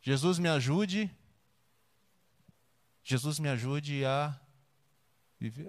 Jesus 0.00 0.38
me 0.38 0.48
ajude. 0.48 1.10
Jesus 3.02 3.38
me 3.38 3.48
ajude 3.48 4.04
a, 4.04 4.38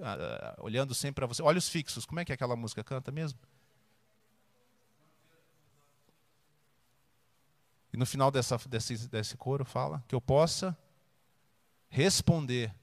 a, 0.01 0.13
a 0.13 0.63
olhando 0.63 0.93
sempre 0.93 1.15
para 1.15 1.27
você. 1.27 1.41
Olhos 1.41 1.67
fixos. 1.67 2.05
Como 2.05 2.19
é 2.19 2.25
que 2.25 2.31
aquela 2.31 2.55
música 2.55 2.83
canta 2.83 3.11
mesmo? 3.11 3.37
No 8.01 8.05
final 8.07 8.31
dessa, 8.31 8.57
desse, 8.67 9.07
desse 9.07 9.37
coro 9.37 9.63
fala 9.63 10.03
que 10.07 10.15
eu 10.15 10.19
possa 10.19 10.75
responder 11.87 12.73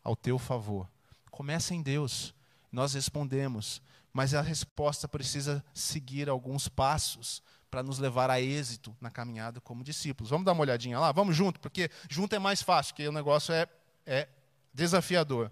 ao 0.00 0.14
teu 0.14 0.38
favor. 0.38 0.88
Começa 1.28 1.74
em 1.74 1.82
Deus, 1.82 2.32
nós 2.70 2.94
respondemos, 2.94 3.82
mas 4.12 4.32
a 4.32 4.40
resposta 4.40 5.08
precisa 5.08 5.64
seguir 5.74 6.28
alguns 6.28 6.68
passos 6.68 7.42
para 7.68 7.82
nos 7.82 7.98
levar 7.98 8.30
a 8.30 8.40
êxito 8.40 8.96
na 9.00 9.10
caminhada 9.10 9.60
como 9.60 9.82
discípulos. 9.82 10.30
Vamos 10.30 10.44
dar 10.44 10.52
uma 10.52 10.62
olhadinha 10.62 11.00
lá? 11.00 11.10
Vamos 11.10 11.34
junto, 11.34 11.58
porque 11.58 11.90
junto 12.08 12.32
é 12.36 12.38
mais 12.38 12.62
fácil, 12.62 12.94
porque 12.94 13.08
o 13.08 13.12
negócio 13.12 13.52
é, 13.52 13.66
é 14.06 14.28
desafiador. 14.72 15.50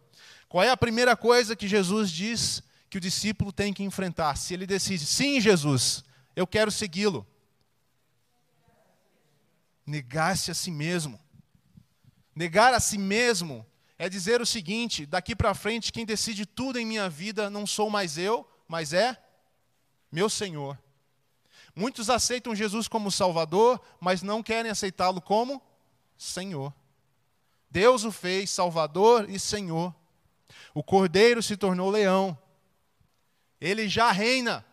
Qual 0.49 0.63
é 0.63 0.71
a 0.71 0.77
primeira 0.77 1.17
coisa 1.17 1.57
que 1.57 1.67
Jesus 1.67 2.09
diz 2.09 2.63
que 2.89 2.99
o 2.99 3.01
discípulo 3.01 3.51
tem 3.51 3.73
que 3.73 3.83
enfrentar? 3.83 4.37
Se 4.37 4.55
ele 4.55 4.65
decide, 4.65 5.05
sim, 5.05 5.41
Jesus, 5.41 6.05
eu 6.37 6.47
quero 6.47 6.71
segui-lo 6.71 7.27
negar-se 9.87 10.51
a 10.51 10.55
si 10.55 10.71
mesmo. 10.71 11.21
Negar 12.35 12.73
a 12.73 12.81
si 12.81 12.99
mesmo 12.99 13.67
é 13.99 14.09
dizer 14.09 14.41
o 14.41 14.47
seguinte: 14.47 15.07
daqui 15.07 15.35
para 15.37 15.55
frente, 15.55 15.93
quem 15.93 16.07
decide 16.07 16.47
tudo 16.47 16.79
em 16.79 16.87
minha 16.87 17.09
vida 17.09 17.51
não 17.51 17.67
sou 17.67 17.91
mais 17.91 18.17
eu, 18.17 18.49
mas 18.67 18.93
é 18.93 19.17
meu 20.11 20.29
Senhor. 20.29 20.79
Muitos 21.75 22.11
aceitam 22.11 22.55
Jesus 22.55 22.87
como 22.87 23.11
Salvador, 23.11 23.81
mas 23.99 24.23
não 24.23 24.43
querem 24.43 24.71
aceitá-lo 24.71 25.21
como 25.21 25.63
Senhor. 26.19 26.73
Deus 27.71 28.05
o 28.05 28.13
fez 28.13 28.51
Salvador 28.51 29.29
e 29.31 29.39
Senhor. 29.39 29.95
O 30.75 30.83
cordeiro 30.83 31.43
se 31.43 31.57
tornou 31.57 31.91
leão. 31.91 32.37
Ele 33.61 33.89
já 33.89 34.11
reina. 34.13 34.65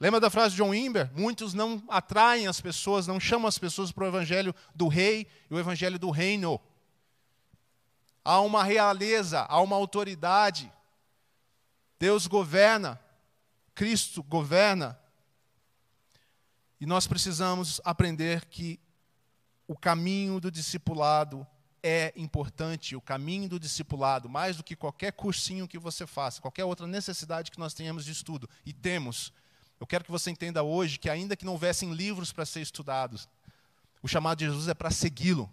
Lembra 0.00 0.20
da 0.20 0.30
frase 0.30 0.52
de 0.52 0.62
John 0.62 0.70
Wimber? 0.70 1.10
Muitos 1.14 1.54
não 1.54 1.82
atraem 1.88 2.46
as 2.46 2.60
pessoas, 2.60 3.06
não 3.06 3.18
chamam 3.18 3.48
as 3.48 3.58
pessoas 3.58 3.90
para 3.90 4.04
o 4.04 4.06
evangelho 4.06 4.54
do 4.74 4.86
rei 4.86 5.26
e 5.50 5.54
o 5.54 5.58
evangelho 5.58 5.98
do 5.98 6.10
reino. 6.10 6.60
Há 8.24 8.40
uma 8.40 8.62
realeza, 8.62 9.40
há 9.40 9.60
uma 9.60 9.74
autoridade. 9.74 10.72
Deus 11.98 12.28
governa, 12.28 13.00
Cristo 13.74 14.22
governa. 14.22 14.98
E 16.80 16.86
nós 16.86 17.08
precisamos 17.08 17.80
aprender 17.84 18.44
que 18.44 18.78
o 19.66 19.76
caminho 19.76 20.38
do 20.38 20.48
discipulado 20.48 21.44
é 21.82 22.12
importante, 22.16 22.94
o 22.94 23.00
caminho 23.00 23.48
do 23.48 23.58
discipulado, 23.58 24.28
mais 24.28 24.56
do 24.56 24.62
que 24.62 24.76
qualquer 24.76 25.12
cursinho 25.12 25.66
que 25.66 25.78
você 25.78 26.06
faça, 26.06 26.40
qualquer 26.40 26.64
outra 26.64 26.86
necessidade 26.86 27.50
que 27.50 27.58
nós 27.58 27.74
tenhamos 27.74 28.04
de 28.04 28.12
estudo, 28.12 28.48
e 28.64 28.72
temos 28.72 29.32
eu 29.80 29.86
quero 29.86 30.04
que 30.04 30.10
você 30.10 30.30
entenda 30.30 30.62
hoje 30.62 30.98
que, 30.98 31.08
ainda 31.08 31.36
que 31.36 31.44
não 31.44 31.52
houvessem 31.52 31.92
livros 31.92 32.32
para 32.32 32.44
ser 32.44 32.60
estudados, 32.60 33.28
o 34.02 34.08
chamado 34.08 34.38
de 34.38 34.46
Jesus 34.46 34.68
é 34.68 34.74
para 34.74 34.90
segui-lo. 34.90 35.50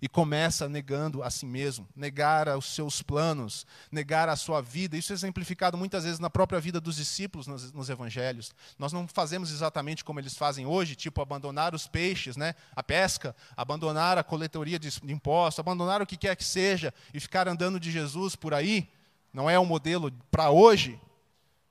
E 0.00 0.08
começa 0.08 0.68
negando 0.68 1.22
a 1.22 1.30
si 1.30 1.46
mesmo, 1.46 1.88
negar 1.96 2.54
os 2.54 2.74
seus 2.74 3.00
planos, 3.00 3.66
negar 3.90 4.28
a 4.28 4.36
sua 4.36 4.60
vida. 4.60 4.94
Isso 4.94 5.10
é 5.10 5.14
exemplificado 5.14 5.78
muitas 5.78 6.04
vezes 6.04 6.18
na 6.18 6.28
própria 6.28 6.60
vida 6.60 6.78
dos 6.78 6.96
discípulos 6.96 7.46
nos, 7.46 7.72
nos, 7.72 7.88
evangelhos. 7.88 8.52
Nós 8.78 8.92
não 8.92 9.08
fazemos 9.08 9.50
exatamente 9.50 10.04
como 10.04 10.20
eles 10.20 10.36
fazem 10.36 10.66
hoje, 10.66 10.94
tipo 10.94 11.22
abandonar 11.22 11.74
os 11.74 11.86
peixes, 11.86 12.36
né, 12.36 12.54
a 12.76 12.82
pesca, 12.82 13.34
abandonar 13.56 14.18
a 14.18 14.22
coletoria 14.22 14.78
de, 14.78 15.00
de 15.00 15.12
impostos, 15.12 15.60
abandonar 15.60 16.02
o 16.02 16.06
que 16.06 16.18
quer 16.18 16.36
que 16.36 16.44
seja 16.44 16.92
e 17.14 17.18
ficar 17.18 17.48
andando 17.48 17.80
de 17.80 17.90
Jesus 17.90 18.36
por 18.36 18.52
aí. 18.52 18.90
Não 19.32 19.48
é 19.48 19.58
o 19.58 19.62
um 19.62 19.66
modelo 19.66 20.12
para 20.30 20.50
hoje, 20.50 21.00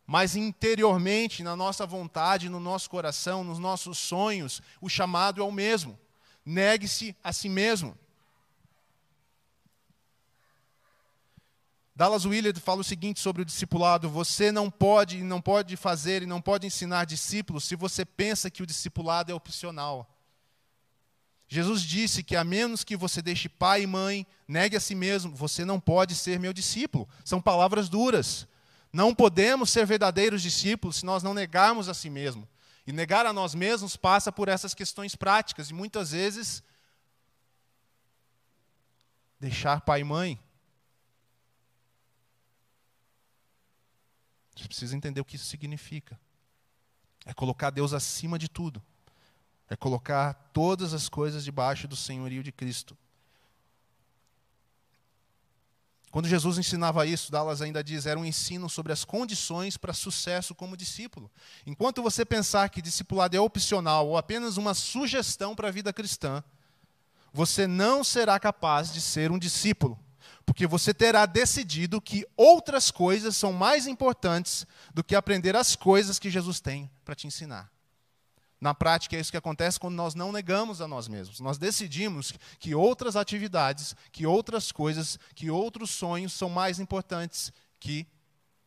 mas 0.05 0.35
interiormente, 0.35 1.41
na 1.41 1.55
nossa 1.55 1.85
vontade, 1.85 2.49
no 2.49 2.59
nosso 2.59 2.89
coração, 2.89 3.43
nos 3.43 3.57
nossos 3.57 3.97
sonhos, 3.97 4.61
o 4.79 4.87
chamado 4.87 5.41
é 5.41 5.43
o 5.43 5.51
mesmo. 5.51 5.97
Negue-se 6.45 7.15
a 7.23 7.33
si 7.33 7.49
mesmo. 7.49 7.97
Dallas 11.95 12.25
Willard 12.25 12.59
fala 12.59 12.81
o 12.81 12.83
seguinte 12.83 13.19
sobre 13.19 13.41
o 13.41 13.45
discipulado: 13.45 14.09
você 14.09 14.51
não 14.51 14.69
pode, 14.69 15.23
não 15.23 15.41
pode 15.41 15.75
fazer 15.75 16.21
e 16.21 16.27
não 16.27 16.41
pode 16.41 16.67
ensinar 16.67 17.05
discípulos 17.05 17.63
se 17.63 17.75
você 17.75 18.05
pensa 18.05 18.51
que 18.51 18.61
o 18.61 18.65
discipulado 18.65 19.31
é 19.31 19.35
opcional. 19.35 20.11
Jesus 21.47 21.81
disse 21.81 22.21
que 22.21 22.35
a 22.35 22.43
menos 22.43 22.83
que 22.83 22.97
você 22.97 23.21
deixe 23.21 23.47
pai 23.47 23.83
e 23.83 23.87
mãe, 23.87 24.27
negue 24.47 24.75
a 24.75 24.79
si 24.79 24.93
mesmo, 24.93 25.33
você 25.33 25.63
não 25.63 25.79
pode 25.79 26.15
ser 26.15 26.39
meu 26.39 26.51
discípulo. 26.51 27.07
São 27.23 27.41
palavras 27.41 27.87
duras. 27.87 28.47
Não 28.95 29.13
podemos 29.13 29.71
ser 29.71 29.85
verdadeiros 29.85 30.41
discípulos 30.41 30.95
se 30.95 31.05
nós 31.05 31.21
não 31.21 31.33
negarmos 31.33 31.89
a 31.89 31.93
si 31.93 32.09
mesmo. 32.09 32.47
E 32.87 32.93
negar 32.93 33.25
a 33.25 33.33
nós 33.33 33.53
mesmos 33.53 33.97
passa 33.97 34.31
por 34.31 34.47
essas 34.47 34.73
questões 34.73 35.17
práticas 35.17 35.69
e 35.69 35.73
muitas 35.73 36.11
vezes 36.11 36.63
deixar 39.37 39.81
pai 39.81 39.99
e 39.99 40.05
mãe. 40.05 40.39
Você 44.55 44.65
precisa 44.65 44.95
entender 44.95 45.19
o 45.19 45.25
que 45.25 45.35
isso 45.35 45.47
significa. 45.47 46.17
É 47.25 47.33
colocar 47.33 47.71
Deus 47.71 47.91
acima 47.91 48.39
de 48.39 48.47
tudo. 48.47 48.81
É 49.69 49.75
colocar 49.75 50.35
todas 50.53 50.93
as 50.93 51.09
coisas 51.09 51.43
debaixo 51.43 51.85
do 51.85 51.97
senhorio 51.97 52.41
de 52.41 52.53
Cristo. 52.53 52.97
Quando 56.15 56.29
Jesus 56.29 56.57
ensinava 56.57 57.05
isso, 57.05 57.29
Dallas 57.29 57.61
ainda 57.61 57.83
diz, 57.83 58.05
era 58.05 58.17
um 58.17 58.23
ensino 58.23 58.69
sobre 58.69 58.93
as 58.93 59.03
condições 59.03 59.75
para 59.75 59.91
sucesso 59.91 60.55
como 60.55 60.77
discípulo. 60.77 61.29
Enquanto 61.65 62.01
você 62.01 62.23
pensar 62.23 62.69
que 62.69 62.81
discipulado 62.81 63.35
é 63.35 63.39
opcional 63.41 64.07
ou 64.07 64.15
apenas 64.15 64.55
uma 64.55 64.73
sugestão 64.73 65.53
para 65.53 65.67
a 65.67 65.71
vida 65.71 65.91
cristã, 65.91 66.41
você 67.33 67.67
não 67.67 68.01
será 68.01 68.39
capaz 68.39 68.93
de 68.93 69.01
ser 69.01 69.29
um 69.29 69.37
discípulo, 69.37 69.99
porque 70.45 70.65
você 70.65 70.93
terá 70.93 71.25
decidido 71.25 71.99
que 71.99 72.25
outras 72.37 72.89
coisas 72.91 73.35
são 73.35 73.51
mais 73.51 73.85
importantes 73.85 74.65
do 74.93 75.03
que 75.03 75.15
aprender 75.15 75.53
as 75.53 75.75
coisas 75.75 76.17
que 76.17 76.29
Jesus 76.31 76.61
tem 76.61 76.89
para 77.03 77.13
te 77.13 77.27
ensinar. 77.27 77.74
Na 78.59 78.73
prática, 78.73 79.15
é 79.15 79.19
isso 79.19 79.31
que 79.31 79.37
acontece 79.37 79.79
quando 79.79 79.95
nós 79.95 80.15
não 80.15 80.31
negamos 80.31 80.81
a 80.81 80.87
nós 80.87 81.07
mesmos. 81.07 81.39
Nós 81.39 81.57
decidimos 81.57 82.33
que 82.59 82.73
outras 82.73 83.15
atividades, 83.15 83.95
que 84.11 84.25
outras 84.25 84.71
coisas, 84.71 85.19
que 85.35 85.49
outros 85.49 85.91
sonhos 85.91 86.33
são 86.33 86.49
mais 86.49 86.79
importantes 86.79 87.51
que 87.79 88.07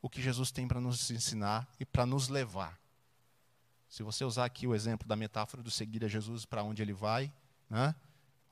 o 0.00 0.08
que 0.08 0.22
Jesus 0.22 0.50
tem 0.50 0.68
para 0.68 0.80
nos 0.80 1.10
ensinar 1.10 1.66
e 1.80 1.84
para 1.84 2.06
nos 2.06 2.28
levar. 2.28 2.78
Se 3.88 4.02
você 4.02 4.24
usar 4.24 4.44
aqui 4.44 4.66
o 4.66 4.74
exemplo 4.74 5.08
da 5.08 5.16
metáfora 5.16 5.62
do 5.62 5.70
seguir 5.70 6.04
a 6.04 6.08
Jesus 6.08 6.44
para 6.44 6.62
onde 6.62 6.82
ele 6.82 6.92
vai, 6.92 7.32
né? 7.68 7.94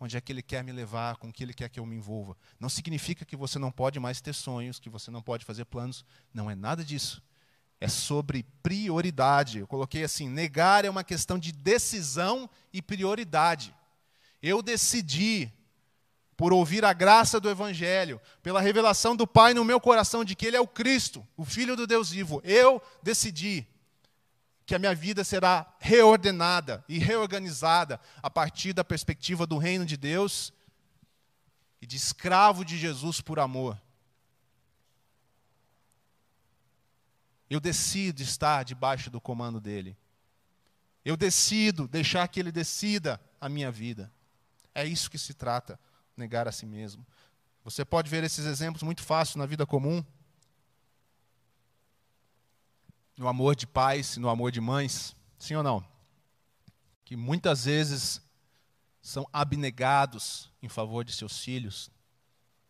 onde 0.00 0.16
é 0.16 0.20
que 0.20 0.32
ele 0.32 0.42
quer 0.42 0.64
me 0.64 0.72
levar, 0.72 1.16
com 1.16 1.30
que 1.30 1.42
ele 1.42 1.54
quer 1.54 1.68
que 1.68 1.78
eu 1.78 1.86
me 1.86 1.96
envolva. 1.96 2.36
Não 2.58 2.68
significa 2.68 3.24
que 3.24 3.36
você 3.36 3.58
não 3.58 3.70
pode 3.70 4.00
mais 4.00 4.20
ter 4.20 4.34
sonhos, 4.34 4.80
que 4.80 4.90
você 4.90 5.10
não 5.10 5.22
pode 5.22 5.44
fazer 5.44 5.66
planos. 5.66 6.04
Não 6.32 6.50
é 6.50 6.54
nada 6.54 6.82
disso 6.82 7.22
é 7.80 7.88
sobre 7.88 8.44
prioridade. 8.62 9.58
Eu 9.58 9.66
coloquei 9.66 10.04
assim: 10.04 10.28
negar 10.28 10.84
é 10.84 10.90
uma 10.90 11.04
questão 11.04 11.38
de 11.38 11.52
decisão 11.52 12.48
e 12.72 12.80
prioridade. 12.80 13.74
Eu 14.42 14.62
decidi, 14.62 15.52
por 16.36 16.52
ouvir 16.52 16.84
a 16.84 16.92
graça 16.92 17.40
do 17.40 17.48
Evangelho, 17.48 18.20
pela 18.42 18.60
revelação 18.60 19.16
do 19.16 19.26
Pai 19.26 19.54
no 19.54 19.64
meu 19.64 19.80
coração 19.80 20.24
de 20.24 20.34
que 20.34 20.46
Ele 20.46 20.56
é 20.56 20.60
o 20.60 20.66
Cristo, 20.66 21.26
o 21.36 21.44
Filho 21.44 21.76
do 21.76 21.86
Deus 21.86 22.10
vivo, 22.10 22.40
eu 22.44 22.80
decidi 23.02 23.66
que 24.66 24.74
a 24.74 24.78
minha 24.78 24.94
vida 24.94 25.22
será 25.22 25.74
reordenada 25.78 26.84
e 26.88 26.98
reorganizada 26.98 28.00
a 28.20 28.28
partir 28.28 28.72
da 28.72 28.84
perspectiva 28.84 29.46
do 29.46 29.58
reino 29.58 29.86
de 29.86 29.96
Deus 29.96 30.52
e 31.80 31.86
de 31.86 31.96
escravo 31.96 32.64
de 32.64 32.76
Jesus 32.76 33.20
por 33.20 33.38
amor. 33.38 33.80
Eu 37.48 37.60
decido 37.60 38.22
estar 38.22 38.64
debaixo 38.64 39.10
do 39.10 39.20
comando 39.20 39.60
dele. 39.60 39.96
Eu 41.04 41.16
decido 41.16 41.86
deixar 41.86 42.26
que 42.28 42.40
ele 42.40 42.50
decida 42.50 43.20
a 43.40 43.48
minha 43.48 43.70
vida. 43.70 44.12
É 44.74 44.84
isso 44.84 45.10
que 45.10 45.18
se 45.18 45.32
trata, 45.32 45.78
negar 46.16 46.48
a 46.48 46.52
si 46.52 46.66
mesmo. 46.66 47.06
Você 47.64 47.84
pode 47.84 48.10
ver 48.10 48.24
esses 48.24 48.44
exemplos 48.44 48.82
muito 48.82 49.02
fácil 49.02 49.38
na 49.38 49.46
vida 49.46 49.64
comum. 49.64 50.04
No 53.16 53.28
amor 53.28 53.56
de 53.56 53.66
pais, 53.66 54.16
no 54.16 54.28
amor 54.28 54.50
de 54.50 54.60
mães, 54.60 55.16
sim 55.38 55.54
ou 55.54 55.62
não? 55.62 55.86
Que 57.04 57.16
muitas 57.16 57.64
vezes 57.64 58.20
são 59.00 59.28
abnegados 59.32 60.50
em 60.60 60.68
favor 60.68 61.04
de 61.04 61.12
seus 61.12 61.38
filhos, 61.38 61.90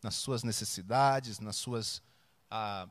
nas 0.03 0.15
suas 0.15 0.43
necessidades, 0.43 1.39
nas 1.39 1.55
suas 1.55 2.01
ah, 2.49 2.87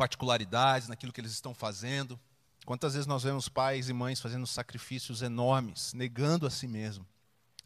particularidades, 0.00 0.88
naquilo 0.88 1.12
que 1.12 1.20
eles 1.20 1.32
estão 1.32 1.52
fazendo. 1.52 2.18
Quantas 2.64 2.94
vezes 2.94 3.06
nós 3.06 3.22
vemos 3.22 3.50
pais 3.50 3.90
e 3.90 3.92
mães 3.92 4.18
fazendo 4.18 4.46
sacrifícios 4.46 5.20
enormes, 5.20 5.92
negando 5.92 6.46
a 6.46 6.50
si 6.50 6.66
mesmo, 6.66 7.06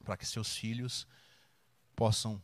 para 0.04 0.16
que 0.16 0.26
seus 0.26 0.56
filhos 0.56 1.06
possam 1.94 2.42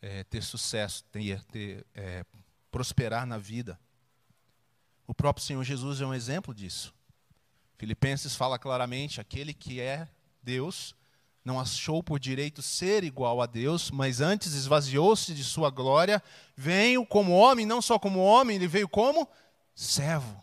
é, 0.00 0.22
ter 0.22 0.40
sucesso, 0.40 1.02
ter, 1.10 1.42
ter 1.46 1.84
é, 1.92 2.24
prosperar 2.70 3.26
na 3.26 3.36
vida. 3.36 3.76
O 5.04 5.12
próprio 5.12 5.44
Senhor 5.44 5.64
Jesus 5.64 6.00
é 6.00 6.06
um 6.06 6.14
exemplo 6.14 6.54
disso. 6.54 6.94
Filipenses 7.76 8.36
fala 8.36 8.56
claramente: 8.56 9.20
aquele 9.20 9.52
que 9.52 9.80
é 9.80 10.08
Deus 10.44 10.94
não 11.44 11.60
achou 11.60 12.02
por 12.02 12.18
direito 12.18 12.62
ser 12.62 13.04
igual 13.04 13.42
a 13.42 13.46
Deus, 13.46 13.90
mas 13.90 14.20
antes 14.20 14.54
esvaziou-se 14.54 15.34
de 15.34 15.44
sua 15.44 15.68
glória, 15.68 16.22
veio 16.56 17.04
como 17.04 17.32
homem, 17.32 17.66
não 17.66 17.82
só 17.82 17.98
como 17.98 18.20
homem, 18.20 18.56
ele 18.56 18.66
veio 18.66 18.88
como 18.88 19.28
servo. 19.74 20.42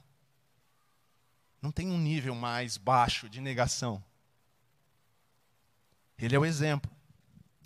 Não 1.59 1.71
tem 1.71 1.89
um 1.89 1.97
nível 1.97 2.35
mais 2.35 2.77
baixo 2.77 3.27
de 3.27 3.41
negação. 3.41 4.03
Ele 6.19 6.35
é 6.35 6.39
o 6.39 6.45
exemplo 6.45 6.91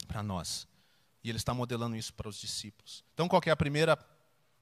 para 0.08 0.24
nós. 0.24 0.66
E 1.22 1.30
ele 1.30 1.38
está 1.38 1.54
modelando 1.54 1.96
isso 1.96 2.14
para 2.14 2.30
os 2.30 2.38
discípulos. 2.38 3.04
Então, 3.14 3.28
qual 3.28 3.42
é 3.46 3.50
a 3.50 3.56
primeira 3.56 3.98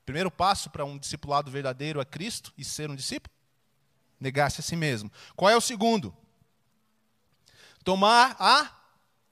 primeiro 0.05 0.29
passo 0.29 0.69
para 0.69 0.83
um 0.83 0.97
discipulado 0.97 1.49
verdadeiro 1.49 2.01
a 2.01 2.05
Cristo 2.05 2.53
e 2.57 2.63
ser 2.65 2.89
um 2.89 2.95
discípulo? 2.95 3.33
Negar-se 4.19 4.61
a 4.61 4.63
si 4.63 4.75
mesmo. 4.75 5.11
Qual 5.35 5.49
é 5.49 5.55
o 5.55 5.61
segundo? 5.61 6.15
Tomar 7.83 8.35
a 8.39 8.83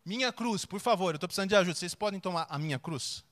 minha 0.05 0.31
cruz. 0.31 0.65
Por 0.65 0.79
favor, 0.79 1.13
eu 1.13 1.15
estou 1.15 1.27
precisando 1.27 1.49
de 1.49 1.55
ajuda. 1.55 1.75
Vocês 1.75 1.95
podem 1.95 2.19
tomar 2.19 2.45
a 2.49 2.57
minha 2.57 2.79
cruz? 2.79 3.23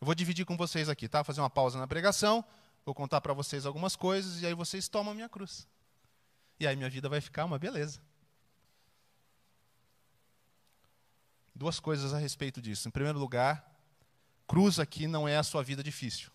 Eu 0.00 0.04
vou 0.06 0.14
dividir 0.14 0.44
com 0.44 0.56
vocês 0.56 0.88
aqui, 0.88 1.08
tá? 1.08 1.18
Vou 1.18 1.24
fazer 1.24 1.40
uma 1.40 1.50
pausa 1.50 1.78
na 1.78 1.86
pregação, 1.86 2.44
vou 2.84 2.94
contar 2.94 3.20
para 3.20 3.32
vocês 3.32 3.66
algumas 3.66 3.96
coisas 3.96 4.40
e 4.40 4.46
aí 4.46 4.54
vocês 4.54 4.88
tomam 4.88 5.12
a 5.12 5.14
minha 5.14 5.28
cruz. 5.28 5.66
E 6.60 6.66
aí 6.66 6.76
minha 6.76 6.88
vida 6.88 7.08
vai 7.08 7.20
ficar 7.20 7.44
uma 7.44 7.58
beleza. 7.58 8.00
Duas 11.54 11.80
coisas 11.80 12.14
a 12.14 12.18
respeito 12.18 12.62
disso. 12.62 12.86
Em 12.86 12.90
primeiro 12.92 13.18
lugar, 13.18 13.68
cruz 14.46 14.78
aqui 14.78 15.08
não 15.08 15.26
é 15.26 15.36
a 15.36 15.42
sua 15.42 15.62
vida 15.62 15.82
difícil. 15.82 16.30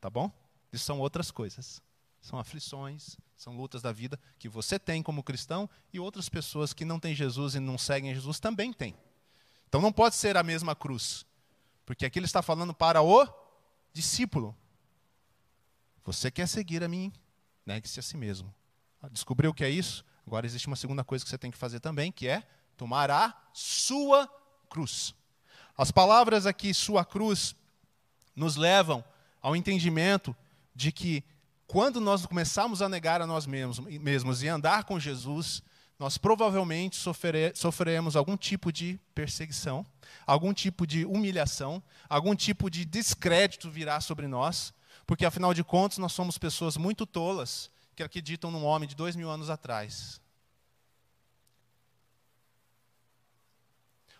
Tá 0.00 0.08
bom? 0.08 0.32
Isso 0.72 0.84
são 0.84 0.98
outras 0.98 1.30
coisas. 1.30 1.82
São 2.20 2.38
aflições, 2.38 3.16
são 3.38 3.56
lutas 3.56 3.80
da 3.80 3.92
vida 3.92 4.18
que 4.36 4.48
você 4.48 4.80
tem 4.80 5.00
como 5.00 5.22
cristão 5.22 5.70
e 5.92 6.00
outras 6.00 6.28
pessoas 6.28 6.72
que 6.72 6.84
não 6.84 6.98
têm 6.98 7.14
Jesus 7.14 7.54
e 7.54 7.60
não 7.60 7.78
seguem 7.78 8.12
Jesus 8.12 8.40
também 8.40 8.72
têm. 8.72 8.96
Então 9.68 9.80
não 9.80 9.92
pode 9.92 10.16
ser 10.16 10.36
a 10.36 10.42
mesma 10.42 10.74
cruz. 10.74 11.24
Porque 11.86 12.04
aqui 12.04 12.18
ele 12.18 12.26
está 12.26 12.42
falando 12.42 12.74
para 12.74 13.00
o 13.00 13.26
discípulo. 13.92 14.54
Você 16.04 16.32
quer 16.32 16.48
seguir 16.48 16.82
a 16.82 16.88
mim? 16.88 17.12
Negue-se 17.64 18.00
a 18.00 18.02
si 18.02 18.16
mesmo. 18.16 18.52
Descobriu 19.12 19.52
o 19.52 19.54
que 19.54 19.64
é 19.64 19.70
isso? 19.70 20.04
Agora 20.26 20.44
existe 20.44 20.66
uma 20.66 20.76
segunda 20.76 21.04
coisa 21.04 21.24
que 21.24 21.30
você 21.30 21.38
tem 21.38 21.50
que 21.50 21.56
fazer 21.56 21.78
também, 21.78 22.10
que 22.10 22.26
é 22.26 22.42
tomar 22.76 23.08
a 23.08 23.32
sua 23.52 24.28
cruz. 24.68 25.14
As 25.76 25.92
palavras 25.92 26.44
aqui, 26.44 26.74
sua 26.74 27.04
cruz, 27.04 27.54
nos 28.34 28.56
levam 28.56 29.04
ao 29.40 29.54
entendimento 29.54 30.34
de 30.74 30.90
que 30.90 31.22
quando 31.68 32.00
nós 32.00 32.26
começarmos 32.26 32.82
a 32.82 32.88
negar 32.88 33.22
a 33.22 33.26
nós 33.26 33.46
mesmos, 33.46 33.78
mesmos 33.78 34.42
e 34.42 34.48
andar 34.48 34.82
com 34.84 34.98
Jesus, 34.98 35.62
nós 35.98 36.18
provavelmente 36.18 36.96
sofre, 36.96 37.52
sofreremos 37.54 38.16
algum 38.16 38.36
tipo 38.36 38.72
de 38.72 38.98
perseguição, 39.14 39.86
algum 40.26 40.52
tipo 40.52 40.86
de 40.86 41.04
humilhação, 41.04 41.80
algum 42.08 42.34
tipo 42.34 42.68
de 42.68 42.84
descrédito 42.84 43.70
virá 43.70 44.00
sobre 44.00 44.26
nós, 44.26 44.72
porque 45.06 45.24
afinal 45.24 45.54
de 45.54 45.62
contas 45.62 45.98
nós 45.98 46.12
somos 46.12 46.38
pessoas 46.38 46.76
muito 46.76 47.06
tolas 47.06 47.70
que 47.94 48.02
acreditam 48.02 48.50
num 48.50 48.64
homem 48.64 48.88
de 48.88 48.96
dois 48.96 49.14
mil 49.14 49.30
anos 49.30 49.48
atrás. 49.48 50.20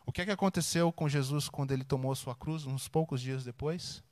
O 0.07 0.13
que 0.13 0.23
é 0.23 0.25
que 0.25 0.31
aconteceu 0.31 0.93
com 0.93 1.09
Jesus 1.09 1.49
quando 1.49 1.73
ele 1.73 1.85
tomou 1.85 2.15
sua 2.15 2.35
cruz, 2.35 2.65
uns 2.65 2.89
poucos 2.89 3.21
dias 3.21 3.43
depois? 3.43 4.03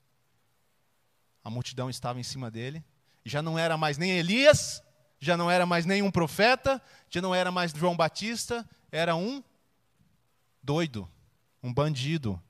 a 1.46 1.50
multidão 1.50 1.88
estava 1.88 2.18
em 2.18 2.24
cima 2.24 2.50
dele. 2.50 2.84
Já 3.28 3.42
não 3.42 3.58
era 3.58 3.76
mais 3.76 3.98
nem 3.98 4.12
Elias, 4.12 4.80
já 5.18 5.36
não 5.36 5.50
era 5.50 5.66
mais 5.66 5.84
nenhum 5.84 6.12
profeta, 6.12 6.80
já 7.10 7.20
não 7.20 7.34
era 7.34 7.50
mais 7.50 7.72
João 7.72 7.96
Batista, 7.96 8.64
era 8.88 9.16
um 9.16 9.42
doido, 10.62 11.10
um 11.60 11.74
bandido. 11.74 12.40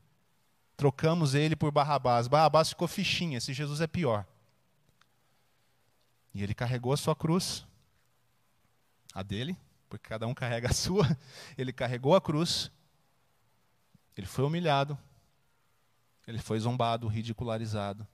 Trocamos 0.76 1.34
ele 1.34 1.56
por 1.56 1.72
Barrabás. 1.72 2.28
Barrabás 2.28 2.68
ficou 2.68 2.86
fichinha, 2.86 3.38
esse 3.38 3.54
Jesus 3.54 3.80
é 3.80 3.86
pior. 3.86 4.26
E 6.34 6.42
ele 6.42 6.52
carregou 6.52 6.92
a 6.92 6.96
sua 6.98 7.16
cruz, 7.16 7.66
a 9.14 9.22
dele, 9.22 9.56
porque 9.88 10.06
cada 10.06 10.26
um 10.26 10.34
carrega 10.34 10.68
a 10.68 10.74
sua. 10.74 11.06
Ele 11.56 11.72
carregou 11.72 12.14
a 12.14 12.20
cruz, 12.20 12.70
ele 14.14 14.26
foi 14.26 14.44
humilhado, 14.44 14.98
ele 16.26 16.38
foi 16.38 16.58
zombado, 16.58 17.06
ridicularizado. 17.06 18.06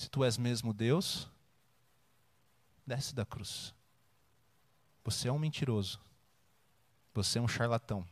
Se 0.00 0.08
tu 0.08 0.24
és 0.24 0.38
mesmo 0.38 0.72
Deus, 0.72 1.28
desce 2.86 3.14
da 3.14 3.26
cruz. 3.26 3.74
Você 5.04 5.28
é 5.28 5.32
um 5.32 5.38
mentiroso. 5.38 6.00
Você 7.12 7.38
é 7.38 7.42
um 7.42 7.46
charlatão. 7.46 8.02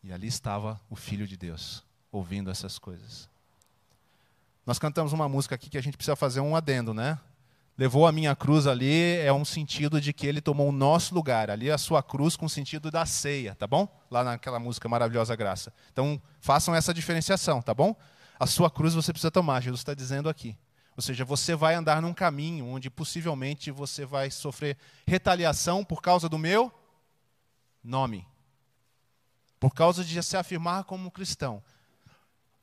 E 0.00 0.12
ali 0.12 0.28
estava 0.28 0.80
o 0.88 0.94
Filho 0.94 1.26
de 1.26 1.36
Deus, 1.36 1.82
ouvindo 2.12 2.52
essas 2.52 2.78
coisas. 2.78 3.28
Nós 4.64 4.78
cantamos 4.78 5.12
uma 5.12 5.28
música 5.28 5.56
aqui 5.56 5.68
que 5.68 5.76
a 5.76 5.82
gente 5.82 5.96
precisa 5.96 6.14
fazer 6.14 6.38
um 6.38 6.54
adendo, 6.54 6.94
né? 6.94 7.18
Levou 7.76 8.06
a 8.06 8.12
minha 8.12 8.36
cruz 8.36 8.68
ali 8.68 9.16
é 9.16 9.32
um 9.32 9.44
sentido 9.44 10.00
de 10.00 10.12
que 10.12 10.24
ele 10.24 10.40
tomou 10.40 10.68
o 10.68 10.72
nosso 10.72 11.12
lugar. 11.12 11.50
Ali 11.50 11.68
a 11.68 11.78
sua 11.78 12.00
cruz 12.00 12.36
com 12.36 12.46
o 12.46 12.48
sentido 12.48 12.92
da 12.92 13.04
ceia, 13.04 13.56
tá 13.56 13.66
bom? 13.66 13.88
Lá 14.08 14.22
naquela 14.22 14.60
música 14.60 14.88
maravilhosa 14.88 15.34
graça. 15.34 15.72
Então 15.90 16.22
façam 16.38 16.76
essa 16.76 16.94
diferenciação, 16.94 17.60
tá 17.60 17.74
bom? 17.74 17.96
A 18.38 18.46
sua 18.46 18.70
cruz 18.70 18.94
você 18.94 19.12
precisa 19.12 19.30
tomar, 19.30 19.62
Jesus 19.62 19.80
está 19.80 19.94
dizendo 19.94 20.28
aqui. 20.28 20.56
Ou 20.96 21.02
seja, 21.02 21.24
você 21.24 21.54
vai 21.54 21.74
andar 21.74 22.00
num 22.00 22.14
caminho 22.14 22.66
onde 22.66 22.88
possivelmente 22.88 23.70
você 23.70 24.04
vai 24.04 24.30
sofrer 24.30 24.76
retaliação 25.06 25.84
por 25.84 26.00
causa 26.00 26.28
do 26.28 26.38
meu 26.38 26.72
nome. 27.82 28.26
Por 29.58 29.74
causa 29.74 30.04
de 30.04 30.22
se 30.22 30.36
afirmar 30.36 30.84
como 30.84 31.10
cristão. 31.10 31.62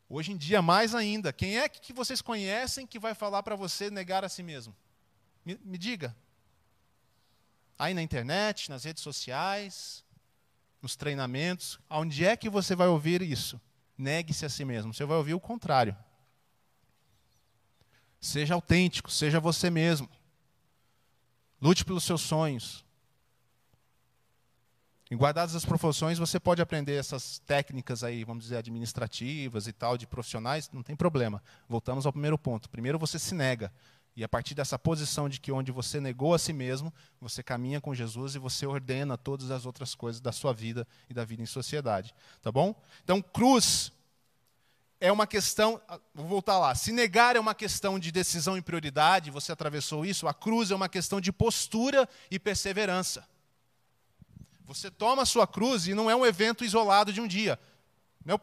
Hoje 0.08 0.32
em 0.32 0.38
dia, 0.38 0.62
mais 0.62 0.94
ainda, 0.94 1.32
quem 1.32 1.58
é 1.58 1.70
que 1.70 1.94
vocês 1.94 2.22
conhecem 2.22 2.86
que 2.86 3.00
vai 3.00 3.14
falar 3.14 3.44
para 3.44 3.56
você 3.56 3.90
negar 3.90 4.24
a 4.24 4.30
si 4.30 4.44
mesmo? 4.44 4.76
Me, 5.46 5.60
me 5.64 5.78
diga. 5.78 6.16
Aí 7.78 7.94
na 7.94 8.02
internet, 8.02 8.70
nas 8.70 8.84
redes 8.84 9.02
sociais, 9.02 10.04
nos 10.82 10.96
treinamentos, 10.96 11.80
onde 11.90 12.26
é 12.26 12.36
que 12.38 12.50
você 12.50 12.76
vai 12.76 12.88
ouvir 12.88 13.22
isso? 13.22 13.60
Negue-se 14.02 14.44
a 14.44 14.50
si 14.50 14.66
mesmo. 14.66 14.92
Você 14.92 15.06
vai 15.06 15.16
ouvir 15.16 15.36
o 15.36 15.40
contrário. 15.40 15.96
Seja 18.20 18.56
autêntico, 18.56 19.12
seja 19.12 19.40
você 19.40 19.70
mesmo. 19.70 20.10
Lute 21.62 21.86
pelos 21.86 22.04
seus 22.04 22.22
sonhos. 22.22 22.84
Em 25.12 25.16
guardadas 25.16 25.56
as 25.56 25.64
profissões, 25.64 26.18
você 26.18 26.40
pode 26.40 26.64
aprender 26.64 26.96
essas 26.96 27.38
técnicas 27.46 28.04
aí, 28.04 28.24
vamos 28.24 28.46
dizer, 28.46 28.58
administrativas 28.58 29.68
e 29.68 29.74
tal, 29.74 29.96
de 30.00 30.08
profissionais, 30.08 30.68
não 30.72 30.82
tem 30.82 30.96
problema. 30.96 31.44
Voltamos 31.70 32.08
ao 32.08 32.12
primeiro 32.12 32.40
ponto. 32.40 32.72
Primeiro 32.72 32.98
você 32.98 33.20
se 33.20 33.36
nega. 33.36 33.72
E 34.15 34.24
a 34.24 34.30
partir 34.30 34.54
dessa 34.54 34.78
posição 34.78 35.30
de 35.30 35.39
que 35.39 35.52
onde 35.52 35.71
você 35.71 36.02
negou 36.02 36.34
a 36.34 36.39
si 36.39 36.52
mesmo, 36.52 36.93
você 37.19 37.41
caminha 37.41 37.80
com 37.80 37.95
Jesus 37.95 38.36
e 38.36 38.39
você 38.39 38.65
ordena 38.65 39.17
todas 39.17 39.52
as 39.52 39.65
outras 39.65 39.95
coisas 39.95 40.19
da 40.19 40.32
sua 40.32 40.54
vida 40.54 40.86
e 41.10 41.13
da 41.13 41.24
vida 41.24 41.41
em 41.41 41.45
sociedade. 41.45 42.13
Tá 42.41 42.52
bom? 42.52 42.76
Então, 43.04 43.21
cruz 43.21 43.91
é 45.00 45.12
uma 45.12 45.26
questão. 45.26 45.82
Ah, 45.88 46.00
vou 46.13 46.28
voltar 46.28 46.60
lá. 46.60 46.76
Se 46.76 46.91
negar 46.91 47.38
é 47.38 47.39
uma 47.39 47.56
questão 47.56 47.97
de 47.97 48.12
decisão 48.12 48.58
e 48.58 48.62
prioridade, 48.62 49.32
você 49.32 49.52
atravessou 49.52 50.06
isso, 50.06 50.28
a 50.28 50.34
cruz 50.34 50.71
é 50.71 50.76
uma 50.76 50.89
questão 50.89 51.21
de 51.21 51.32
postura 51.32 52.08
e 52.30 52.38
perseverança. 52.38 53.26
Você 54.65 54.91
toma 54.91 55.24
a 55.24 55.26
sua 55.26 55.47
cruz 55.47 55.88
e 55.88 55.93
não 55.93 56.10
é 56.10 56.15
um 56.15 56.26
evento 56.26 56.63
isolado 56.65 57.13
de 57.13 57.21
um 57.21 57.28
dia. 57.28 57.60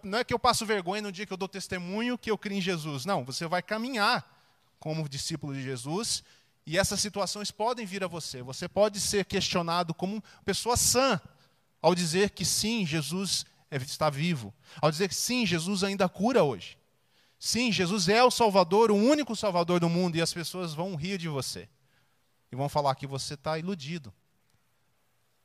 Não 0.02 0.18
é 0.18 0.24
que 0.24 0.34
eu 0.34 0.38
passo 0.38 0.66
vergonha 0.66 1.02
no 1.02 1.12
dia 1.12 1.24
que 1.24 1.32
eu 1.32 1.36
dou 1.36 1.48
testemunho 1.48 2.18
que 2.18 2.30
eu 2.30 2.36
criei 2.36 2.58
em 2.58 2.62
Jesus. 2.62 3.04
Não, 3.04 3.24
você 3.24 3.46
vai 3.46 3.62
caminhar 3.62 4.37
como 4.78 5.08
discípulo 5.08 5.54
de 5.54 5.62
Jesus, 5.62 6.22
e 6.66 6.76
essas 6.78 7.00
situações 7.00 7.50
podem 7.50 7.86
vir 7.86 8.04
a 8.04 8.06
você. 8.06 8.42
Você 8.42 8.68
pode 8.68 9.00
ser 9.00 9.24
questionado 9.24 9.94
como 9.94 10.22
pessoa 10.44 10.76
sã 10.76 11.20
ao 11.80 11.94
dizer 11.94 12.30
que 12.30 12.44
sim, 12.44 12.84
Jesus 12.84 13.46
está 13.70 14.10
vivo, 14.10 14.52
ao 14.80 14.90
dizer 14.90 15.08
que 15.08 15.14
sim, 15.14 15.46
Jesus 15.46 15.82
ainda 15.84 16.08
cura 16.08 16.42
hoje. 16.42 16.78
Sim, 17.38 17.70
Jesus 17.70 18.08
é 18.08 18.22
o 18.22 18.30
Salvador, 18.30 18.90
o 18.90 18.96
único 18.96 19.36
Salvador 19.36 19.78
do 19.80 19.88
mundo, 19.88 20.16
e 20.16 20.22
as 20.22 20.34
pessoas 20.34 20.74
vão 20.74 20.96
rir 20.96 21.18
de 21.18 21.28
você 21.28 21.68
e 22.50 22.56
vão 22.56 22.68
falar 22.68 22.94
que 22.94 23.06
você 23.06 23.34
está 23.34 23.58
iludido. 23.58 24.12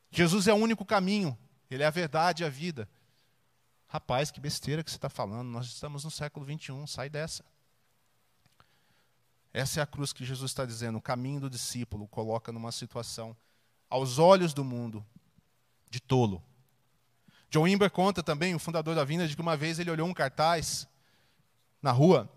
Jesus 0.10 0.48
é 0.48 0.54
o 0.54 0.58
único 0.58 0.86
caminho, 0.86 1.38
Ele 1.69 1.84
é 1.84 1.86
a 1.86 1.91
verdade 1.91 2.43
e 2.43 2.46
a 2.46 2.50
vida. 2.50 2.89
Rapaz, 3.88 4.32
que 4.32 4.39
besteira 4.39 4.84
que 4.84 4.89
você 4.89 4.98
está 4.98 5.10
falando, 5.10 5.50
nós 5.50 5.67
estamos 5.67 6.04
no 6.04 6.12
século 6.12 6.46
21, 6.46 6.88
sai 6.88 7.10
dessa. 7.10 7.46
Essa 9.53 9.79
é 9.79 9.83
a 9.83 9.87
cruz 9.87 10.11
que 10.11 10.25
Jesus 10.25 10.49
está 10.49 10.65
dizendo. 10.65 10.97
O 10.97 11.01
caminho 11.01 11.41
do 11.41 11.49
discípulo 11.49 12.07
coloca 12.07 12.51
numa 12.51 12.71
situação, 12.71 13.37
aos 13.89 14.17
olhos 14.17 14.53
do 14.53 14.65
mundo, 14.65 15.05
de 15.89 15.99
tolo. 15.99 16.43
John 17.51 17.67
Imber 17.67 17.91
conta 17.91 18.23
também, 18.23 18.55
o 18.55 18.59
fundador 18.59 18.95
da 18.95 19.03
Vinda, 19.03 19.27
de 19.27 19.35
que 19.35 19.41
uma 19.41 19.55
vez 19.55 19.77
ele 19.77 19.91
olhou 19.91 20.07
um 20.07 20.13
cartaz 20.13 20.87
na 21.79 21.91
rua 21.91 22.27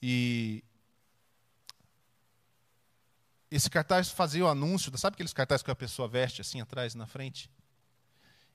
e 0.00 0.64
esse 3.50 3.68
cartaz 3.68 4.10
fazia 4.10 4.44
o 4.44 4.48
anúncio, 4.48 4.96
sabe 4.96 5.14
aqueles 5.14 5.32
cartazes 5.32 5.62
que 5.62 5.70
a 5.70 5.76
pessoa 5.76 6.06
veste 6.06 6.40
assim 6.40 6.60
atrás 6.60 6.94
e 6.94 6.98
na 6.98 7.06
frente? 7.06 7.50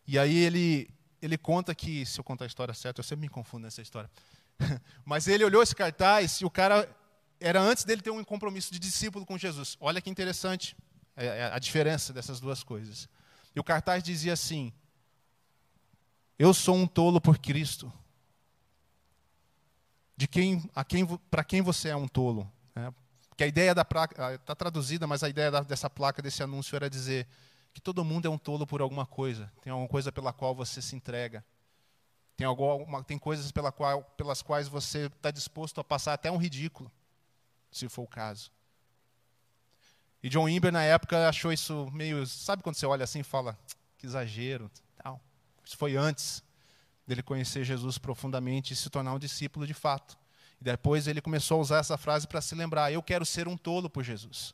E 0.08 0.18
aí 0.18 0.36
ele, 0.36 0.90
ele 1.22 1.38
conta 1.38 1.74
que, 1.74 2.06
se 2.06 2.20
eu 2.20 2.24
contar 2.24 2.46
a 2.46 2.48
história 2.48 2.74
certa, 2.74 3.00
eu 3.00 3.04
sempre 3.04 3.22
me 3.22 3.30
confundo 3.30 3.64
nessa 3.64 3.82
história. 3.82 4.10
Mas 5.06 5.28
ele 5.28 5.44
olhou 5.44 5.62
esse 5.62 5.76
cartaz 5.76 6.42
e 6.42 6.46
o 6.46 6.50
cara 6.50 6.90
era 7.40 7.62
antes 7.62 7.84
dele 7.84 8.02
ter 8.02 8.10
um 8.10 8.24
compromisso 8.24 8.72
de 8.72 8.80
discípulo 8.80 9.26
com 9.26 9.38
Jesus. 9.38 9.78
Olha 9.80 10.02
que 10.02 10.10
interessante 10.10 10.76
é, 11.16 11.26
é 11.26 11.46
a 11.54 11.60
diferença 11.60 12.14
dessas 12.14 12.40
duas 12.40 12.64
coisas. 12.64 13.10
E 13.56 13.60
o 13.60 13.64
cartaz 13.64 14.02
dizia 14.04 14.34
assim: 14.34 14.72
Eu 16.38 16.54
sou 16.54 16.76
um 16.76 16.88
tolo 16.88 17.20
por 17.20 17.38
Cristo. 17.38 17.92
De 20.16 20.28
quem, 20.28 20.70
a 20.76 20.84
quem, 20.86 21.06
para 21.06 21.44
quem 21.44 21.62
você 21.62 21.90
é 21.90 21.96
um 21.96 22.08
tolo? 22.08 22.50
É, 22.76 22.94
que 23.36 23.44
a 23.44 23.48
ideia 23.48 23.74
da 23.74 23.84
placa 23.84 24.36
está 24.36 24.56
traduzida, 24.56 25.08
mas 25.08 25.24
a 25.24 25.30
ideia 25.30 25.52
dessa 25.64 25.90
placa 25.90 26.22
desse 26.22 26.44
anúncio 26.44 26.76
era 26.76 26.90
dizer 26.90 27.28
que 27.74 27.82
todo 27.82 28.06
mundo 28.06 28.28
é 28.28 28.30
um 28.30 28.38
tolo 28.38 28.66
por 28.66 28.82
alguma 28.82 29.06
coisa. 29.06 29.52
Tem 29.62 29.72
alguma 29.72 29.90
coisa 29.90 30.12
pela 30.12 30.32
qual 30.32 30.54
você 30.54 30.82
se 30.82 30.96
entrega. 30.96 31.44
Tem, 32.36 32.48
alguma, 32.48 33.04
tem 33.04 33.18
coisas 33.18 33.52
pela 33.52 33.72
qual, 33.72 34.04
pelas 34.18 34.42
quais 34.42 34.68
você 34.68 35.06
está 35.06 35.30
disposto 35.30 35.80
a 35.80 35.84
passar 35.84 36.14
até 36.14 36.32
um 36.32 36.38
ridículo, 36.38 36.92
se 37.72 37.88
for 37.88 38.04
o 38.04 38.08
caso. 38.08 38.52
E 40.22 40.30
John 40.30 40.48
Imber, 40.48 40.72
na 40.72 40.84
época, 40.84 41.28
achou 41.28 41.52
isso 41.52 41.90
meio. 41.92 42.26
Sabe 42.26 42.64
quando 42.64 42.76
você 42.76 42.86
olha 42.86 43.04
assim 43.04 43.20
e 43.20 43.24
fala, 43.24 43.58
que 43.98 44.06
exagero? 44.06 44.72
Tal. 44.96 45.22
Isso 45.64 45.78
foi 45.78 45.96
antes 45.96 46.42
dele 47.06 47.22
conhecer 47.22 47.64
Jesus 47.64 47.98
profundamente 47.98 48.74
e 48.74 48.76
se 48.76 48.90
tornar 48.90 49.14
um 49.14 49.20
discípulo 49.20 49.68
de 49.68 49.74
fato. 49.74 50.18
E 50.60 50.64
depois 50.64 51.08
ele 51.08 51.22
começou 51.22 51.58
a 51.58 51.62
usar 51.62 51.78
essa 51.80 51.98
frase 51.98 52.28
para 52.28 52.42
se 52.42 52.56
lembrar: 52.56 52.92
eu 52.92 53.04
quero 53.04 53.26
ser 53.26 53.48
um 53.48 53.58
tolo 53.58 53.90
por 53.90 54.04
Jesus. 54.04 54.54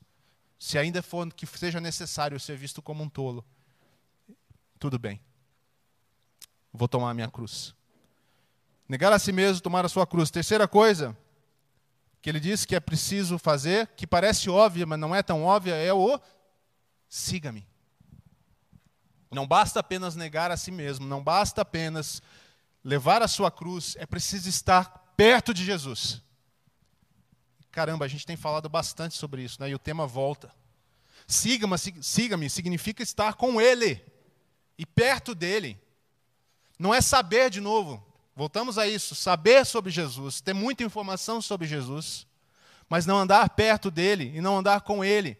Se 0.57 0.77
ainda 0.77 1.01
for 1.01 1.31
que 1.33 1.45
seja 1.45 1.79
necessário 1.79 2.39
ser 2.39 2.57
visto 2.57 2.81
como 2.81 3.03
um 3.03 3.09
tolo, 3.09 3.45
tudo 4.79 4.99
bem 4.99 5.21
vou 6.73 6.87
tomar 6.87 7.11
a 7.11 7.13
minha 7.13 7.29
cruz. 7.29 7.75
Negar 8.87 9.13
a 9.13 9.19
si 9.19 9.31
mesmo, 9.31 9.61
tomar 9.61 9.85
a 9.85 9.89
sua 9.89 10.07
cruz. 10.07 10.31
Terceira 10.31 10.67
coisa 10.67 11.15
que 12.21 12.29
ele 12.29 12.39
diz 12.39 12.65
que 12.65 12.75
é 12.75 12.79
preciso 12.79 13.37
fazer, 13.37 13.87
que 13.95 14.05
parece 14.05 14.49
óbvia, 14.49 14.85
mas 14.85 14.99
não 14.99 15.15
é 15.15 15.23
tão 15.23 15.43
óbvia, 15.43 15.75
é 15.75 15.93
o 15.93 16.19
siga-me. 17.07 17.67
Não 19.31 19.47
basta 19.47 19.79
apenas 19.79 20.15
negar 20.15 20.51
a 20.51 20.57
si 20.57 20.71
mesmo, 20.71 21.05
não 21.05 21.23
basta 21.23 21.61
apenas 21.61 22.21
levar 22.83 23.21
a 23.21 23.27
sua 23.27 23.51
cruz, 23.51 23.95
é 23.99 24.05
preciso 24.05 24.49
estar 24.49 25.13
perto 25.15 25.53
de 25.53 25.63
Jesus. 25.63 26.21
Caramba, 27.71 28.05
a 28.05 28.07
gente 28.07 28.25
tem 28.25 28.35
falado 28.35 28.67
bastante 28.67 29.15
sobre 29.15 29.43
isso, 29.43 29.61
né? 29.61 29.69
E 29.69 29.75
o 29.75 29.79
tema 29.79 30.07
volta. 30.07 30.51
Siga-me 31.27 31.77
siga 31.77 32.49
significa 32.49 33.03
estar 33.03 33.35
com 33.35 33.61
Ele 33.61 34.03
e 34.77 34.85
perto 34.85 35.35
dele. 35.35 35.79
Não 36.79 36.95
é 36.95 37.01
saber 37.01 37.49
de 37.49 37.59
novo, 37.59 38.01
voltamos 38.33 38.77
a 38.77 38.87
isso, 38.87 39.13
saber 39.13 39.65
sobre 39.65 39.91
Jesus, 39.91 40.39
ter 40.39 40.53
muita 40.53 40.81
informação 40.81 41.41
sobre 41.41 41.67
Jesus, 41.67 42.25
mas 42.87 43.05
não 43.05 43.17
andar 43.17 43.49
perto 43.49 43.91
dele 43.91 44.31
e 44.33 44.39
não 44.39 44.57
andar 44.57 44.81
com 44.81 45.03
ele. 45.03 45.37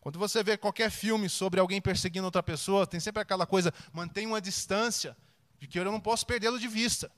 Quando 0.00 0.18
você 0.18 0.42
vê 0.42 0.56
qualquer 0.56 0.90
filme 0.90 1.28
sobre 1.28 1.60
alguém 1.60 1.80
perseguindo 1.80 2.24
outra 2.24 2.42
pessoa, 2.42 2.84
tem 2.84 2.98
sempre 2.98 3.22
aquela 3.22 3.46
coisa, 3.46 3.72
mantém 3.92 4.26
uma 4.26 4.40
distância, 4.40 5.16
de 5.60 5.68
que 5.68 5.78
eu 5.78 5.84
não 5.84 6.00
posso 6.00 6.26
perdê-lo 6.26 6.58
de 6.58 6.66
vista. 6.66 7.08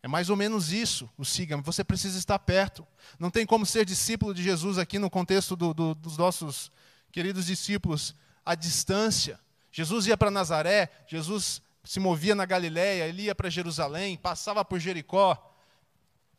É 0.00 0.06
mais 0.06 0.30
ou 0.30 0.36
menos 0.36 0.70
isso, 0.70 1.10
o 1.18 1.24
siga-me. 1.24 1.64
Você 1.64 1.82
precisa 1.82 2.16
estar 2.16 2.38
perto. 2.38 2.86
Não 3.18 3.28
tem 3.28 3.44
como 3.44 3.66
ser 3.66 3.84
discípulo 3.84 4.32
de 4.32 4.40
Jesus 4.40 4.78
aqui 4.78 5.00
no 5.00 5.10
contexto 5.10 5.56
do, 5.56 5.74
do, 5.74 5.96
dos 5.96 6.16
nossos 6.16 6.70
queridos 7.10 7.46
discípulos 7.46 8.14
à 8.44 8.54
distância. 8.54 9.40
Jesus 9.76 10.06
ia 10.06 10.16
para 10.16 10.30
Nazaré, 10.30 10.90
Jesus 11.06 11.60
se 11.84 12.00
movia 12.00 12.34
na 12.34 12.46
Galiléia, 12.46 13.06
ele 13.06 13.24
ia 13.24 13.34
para 13.34 13.50
Jerusalém, 13.50 14.16
passava 14.16 14.64
por 14.64 14.80
Jericó. 14.80 15.54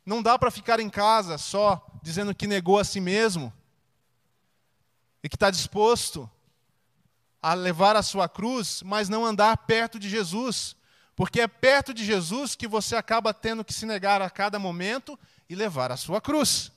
Não 0.04 0.24
dá 0.24 0.40
para 0.40 0.50
ficar 0.50 0.80
em 0.80 0.90
casa 0.90 1.38
só 1.38 1.86
dizendo 2.02 2.34
que 2.34 2.48
negou 2.48 2.80
a 2.80 2.84
si 2.84 3.00
mesmo 3.00 3.54
e 5.24 5.30
que 5.30 5.36
está 5.36 5.52
disposto 5.52 6.28
a 7.40 7.54
levar 7.54 7.96
a 7.96 8.02
sua 8.02 8.28
cruz, 8.28 8.82
mas 8.82 9.08
não 9.08 9.24
andar 9.24 9.56
perto 9.56 10.00
de 10.00 10.10
Jesus. 10.10 10.76
Porque 11.16 11.40
é 11.40 11.48
perto 11.48 11.94
de 11.94 12.04
Jesus 12.04 12.56
que 12.56 12.68
você 12.68 12.96
acaba 12.96 13.36
tendo 13.36 13.64
que 13.64 13.72
se 13.72 13.86
negar 13.86 14.20
a 14.20 14.32
cada 14.32 14.58
momento 14.58 15.18
e 15.48 15.54
levar 15.54 15.92
a 15.92 15.98
sua 15.98 16.20
cruz. 16.20 16.72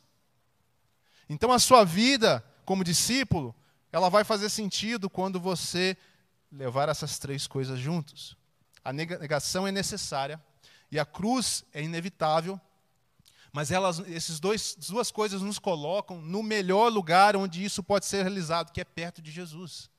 Então 1.27 1.51
a 1.53 1.59
sua 1.59 1.85
vida 1.85 2.45
como 2.67 2.85
discípulo, 2.85 3.55
ela 3.91 4.11
vai 4.11 4.25
fazer 4.25 4.51
sentido 4.51 5.09
quando 5.09 5.41
você 5.41 5.97
levar 6.51 6.89
essas 6.89 7.19
três 7.19 7.47
coisas 7.47 7.79
juntos. 7.79 8.37
A 8.85 8.93
negação 8.93 9.67
é 9.67 9.73
necessária 9.73 10.43
e 10.91 10.99
a 10.99 11.05
cruz 11.05 11.65
é 11.73 11.83
inevitável, 11.83 12.61
mas 13.53 13.71
elas, 13.71 13.99
esses 14.01 14.39
dois, 14.39 14.77
duas 14.89 15.11
coisas 15.11 15.43
nos 15.43 15.59
colocam 15.59 16.21
no 16.21 16.43
melhor 16.43 16.91
lugar 16.91 17.37
onde 17.37 17.65
isso 17.65 17.83
pode 17.83 18.07
ser 18.07 18.23
realizado, 18.23 18.73
que 18.73 18.81
é 18.81 18.85
perto 18.85 19.21
de 19.21 19.31
Jesus. 19.31 19.91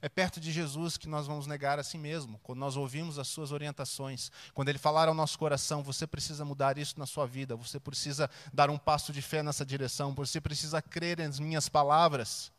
É 0.00 0.08
perto 0.08 0.40
de 0.40 0.50
Jesus 0.50 0.96
que 0.96 1.08
nós 1.08 1.28
vamos 1.28 1.46
negar 1.46 1.78
a 1.78 1.84
si 1.84 1.96
mesmo, 1.96 2.40
quando 2.42 2.58
nós 2.58 2.76
ouvimos 2.76 3.20
as 3.20 3.28
suas 3.28 3.52
orientações, 3.52 4.32
quando 4.52 4.68
ele 4.68 4.78
falar 4.78 5.06
ao 5.06 5.14
nosso 5.14 5.38
coração, 5.38 5.80
você 5.80 6.08
precisa 6.08 6.44
mudar 6.44 6.76
isso 6.76 6.98
na 6.98 7.06
sua 7.06 7.24
vida, 7.24 7.54
você 7.54 7.78
precisa 7.78 8.28
dar 8.52 8.68
um 8.68 8.76
passo 8.78 9.12
de 9.12 9.22
fé 9.22 9.44
nessa 9.44 9.64
direção, 9.64 10.12
você 10.12 10.40
precisa 10.40 10.82
crer 10.82 11.18
nas 11.18 11.38
minhas 11.38 11.68
palavras. 11.68 12.51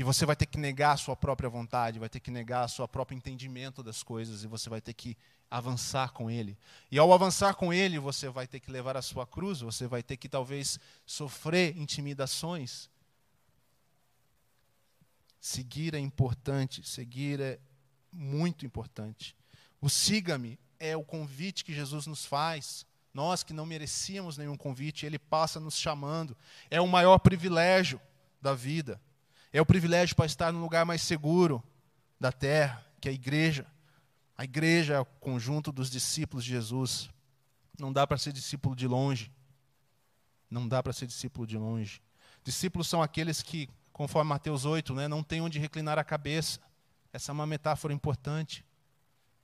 E 0.00 0.02
você 0.02 0.24
vai 0.24 0.34
ter 0.34 0.46
que 0.46 0.56
negar 0.56 0.92
a 0.92 0.96
sua 0.96 1.14
própria 1.14 1.46
vontade, 1.50 1.98
vai 1.98 2.08
ter 2.08 2.20
que 2.20 2.30
negar 2.30 2.64
o 2.64 2.68
seu 2.70 2.88
próprio 2.88 3.18
entendimento 3.18 3.82
das 3.82 4.02
coisas, 4.02 4.42
e 4.42 4.46
você 4.46 4.70
vai 4.70 4.80
ter 4.80 4.94
que 4.94 5.14
avançar 5.50 6.14
com 6.14 6.30
Ele. 6.30 6.56
E 6.90 6.98
ao 6.98 7.12
avançar 7.12 7.52
com 7.52 7.70
Ele, 7.70 7.98
você 7.98 8.30
vai 8.30 8.46
ter 8.46 8.60
que 8.60 8.70
levar 8.70 8.96
a 8.96 9.02
sua 9.02 9.26
cruz, 9.26 9.60
você 9.60 9.86
vai 9.86 10.02
ter 10.02 10.16
que 10.16 10.26
talvez 10.26 10.80
sofrer 11.04 11.76
intimidações, 11.76 12.88
Seguir 15.38 15.94
é 15.94 15.98
importante, 15.98 16.82
seguir 16.82 17.38
é 17.38 17.58
muito 18.10 18.64
importante. 18.64 19.36
O 19.82 19.90
siga-me 19.90 20.58
é 20.78 20.96
o 20.96 21.04
convite 21.04 21.62
que 21.62 21.74
Jesus 21.74 22.06
nos 22.06 22.24
faz. 22.24 22.86
Nós 23.12 23.42
que 23.42 23.52
não 23.52 23.66
merecíamos 23.66 24.38
nenhum 24.38 24.56
convite, 24.56 25.04
Ele 25.04 25.18
passa 25.18 25.60
nos 25.60 25.76
chamando. 25.76 26.34
É 26.70 26.80
o 26.80 26.88
maior 26.88 27.18
privilégio 27.18 28.00
da 28.40 28.54
vida. 28.54 28.98
É 29.52 29.60
o 29.60 29.66
privilégio 29.66 30.14
para 30.14 30.26
estar 30.26 30.52
no 30.52 30.60
lugar 30.60 30.86
mais 30.86 31.02
seguro 31.02 31.62
da 32.18 32.30
terra, 32.30 32.84
que 33.00 33.08
é 33.08 33.12
a 33.12 33.14
igreja. 33.14 33.66
A 34.36 34.44
igreja 34.44 34.94
é 34.94 35.00
o 35.00 35.04
conjunto 35.04 35.72
dos 35.72 35.90
discípulos 35.90 36.44
de 36.44 36.50
Jesus. 36.50 37.10
Não 37.78 37.92
dá 37.92 38.06
para 38.06 38.16
ser 38.18 38.32
discípulo 38.32 38.76
de 38.76 38.86
longe. 38.86 39.32
Não 40.48 40.68
dá 40.68 40.82
para 40.82 40.92
ser 40.92 41.06
discípulo 41.06 41.46
de 41.46 41.56
longe. 41.56 42.00
Discípulos 42.44 42.88
são 42.88 43.02
aqueles 43.02 43.42
que 43.42 43.68
conforme 43.92 44.30
Mateus 44.30 44.64
8, 44.64 44.94
né, 44.94 45.08
não 45.08 45.22
tem 45.22 45.42
onde 45.42 45.58
reclinar 45.58 45.98
a 45.98 46.04
cabeça. 46.04 46.58
Essa 47.12 47.32
é 47.32 47.34
uma 47.34 47.46
metáfora 47.46 47.92
importante. 47.92 48.64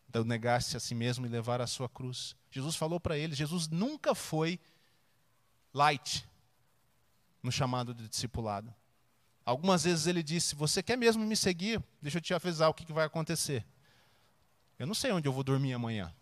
Então, 0.08 0.24
negar-se 0.24 0.76
a 0.76 0.80
si 0.80 0.94
mesmo 0.94 1.26
e 1.26 1.28
levar 1.28 1.60
a 1.60 1.66
sua 1.66 1.90
cruz. 1.90 2.34
Jesus 2.50 2.74
falou 2.74 2.98
para 2.98 3.18
eles, 3.18 3.36
Jesus 3.36 3.68
nunca 3.68 4.14
foi 4.14 4.58
light 5.74 6.26
no 7.42 7.52
chamado 7.52 7.92
de 7.92 8.08
discipulado. 8.08 8.72
Algumas 9.46 9.84
vezes 9.84 10.08
ele 10.08 10.24
disse: 10.24 10.56
Você 10.56 10.82
quer 10.82 10.98
mesmo 10.98 11.24
me 11.24 11.36
seguir? 11.36 11.80
Deixa 12.02 12.18
eu 12.18 12.20
te 12.20 12.34
avisar 12.34 12.68
o 12.68 12.74
que, 12.74 12.92
vai 12.92 13.06
acontecer. 13.06 13.64
Eu 14.76 14.88
não 14.88 14.94
sei 14.94 15.12
onde 15.12 15.28
eu 15.28 15.32
vou 15.32 15.44
dormir 15.44 15.72
amanhã. 15.72 16.12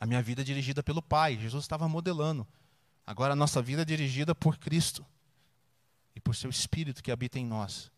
A 0.00 0.06
minha 0.06 0.22
vida 0.22 0.40
é 0.40 0.44
dirigida 0.44 0.82
pelo 0.82 1.02
Pai. 1.02 1.36
Jesus 1.36 1.64
estava 1.64 1.86
modelando. 1.86 2.48
Agora 3.06 3.34
a 3.34 3.36
nossa 3.36 3.60
vida 3.60 3.82
é 3.82 3.84
dirigida 3.84 4.34
por 4.34 4.56
Cristo 4.56 5.04
e 6.16 6.20
por 6.20 6.34
seu 6.34 6.48
Espírito 6.48 7.02
que 7.02 7.12
habita 7.12 7.38
em 7.38 7.44
nós. 7.44 7.92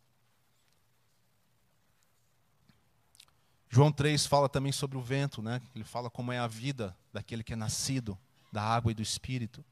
João 3.69 3.93
3 3.93 4.27
fala 4.27 4.49
também 4.49 4.73
sobre 4.73 4.99
o 4.99 5.01
vento, 5.01 5.41
né? 5.41 5.63
Ele 5.75 5.85
fala 5.85 6.11
como 6.11 6.33
é 6.33 6.39
a 6.39 6.49
vida 6.49 6.97
daquele 7.13 7.45
que 7.45 7.53
é 7.53 7.57
nascido 7.57 8.19
da 8.51 8.63
água 8.63 8.91
e 8.91 8.95
do 8.95 9.03
Espírito. 9.03 9.65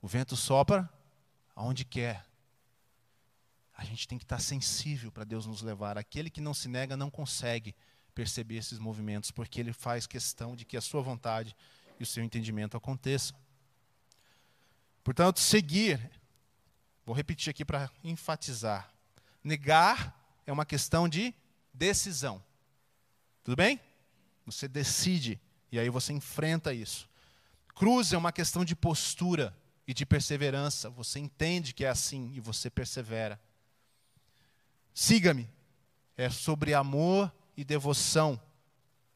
O 0.00 0.06
vento 0.06 0.36
sopra 0.36 0.88
aonde 1.56 1.84
quer. 1.84 2.24
A 3.74 3.84
gente 3.84 4.06
tem 4.06 4.18
que 4.18 4.24
estar 4.24 4.38
sensível 4.38 5.10
para 5.10 5.24
Deus 5.24 5.46
nos 5.46 5.62
levar. 5.62 5.98
Aquele 5.98 6.30
que 6.30 6.40
não 6.40 6.54
se 6.54 6.68
nega 6.68 6.96
não 6.96 7.10
consegue 7.10 7.74
perceber 8.14 8.56
esses 8.56 8.78
movimentos, 8.78 9.30
porque 9.30 9.60
ele 9.60 9.72
faz 9.72 10.06
questão 10.06 10.54
de 10.54 10.64
que 10.64 10.76
a 10.76 10.80
sua 10.80 11.02
vontade 11.02 11.56
e 11.98 12.02
o 12.02 12.06
seu 12.06 12.22
entendimento 12.22 12.76
aconteçam. 12.76 13.36
Portanto, 15.02 15.40
seguir 15.40 16.00
Vou 17.04 17.14
repetir 17.14 17.50
aqui 17.50 17.64
para 17.64 17.90
enfatizar. 18.02 18.90
Negar 19.42 20.18
é 20.46 20.52
uma 20.52 20.64
questão 20.64 21.06
de 21.06 21.34
decisão. 21.72 22.42
Tudo 23.42 23.56
bem? 23.56 23.78
Você 24.46 24.66
decide 24.66 25.38
e 25.70 25.78
aí 25.78 25.90
você 25.90 26.14
enfrenta 26.14 26.72
isso. 26.72 27.08
Cruz 27.74 28.12
é 28.12 28.16
uma 28.16 28.32
questão 28.32 28.64
de 28.64 28.74
postura 28.74 29.54
e 29.86 29.92
de 29.92 30.06
perseverança. 30.06 30.88
Você 30.88 31.18
entende 31.18 31.74
que 31.74 31.84
é 31.84 31.88
assim 31.88 32.32
e 32.34 32.40
você 32.40 32.70
persevera. 32.70 33.38
Siga-me. 34.94 35.50
É 36.16 36.30
sobre 36.30 36.72
amor 36.72 37.30
e 37.56 37.64
devoção. 37.64 38.40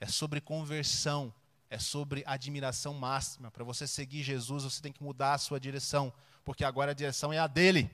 É 0.01 0.07
sobre 0.07 0.41
conversão. 0.41 1.33
É 1.71 1.79
sobre 1.79 2.23
admiração 2.27 2.93
máxima. 2.93 3.51
Para 3.51 3.65
você 3.65 3.87
seguir 3.87 4.23
Jesus, 4.23 4.65
você 4.65 4.83
tem 4.83 4.93
que 4.93 5.03
mudar 5.03 5.35
a 5.35 5.39
sua 5.39 5.61
direção 5.61 6.13
porque 6.49 6.65
agora 6.65 6.93
a 6.93 6.95
direção 6.95 7.31
é 7.31 7.39
a 7.39 7.47
dele. 7.47 7.91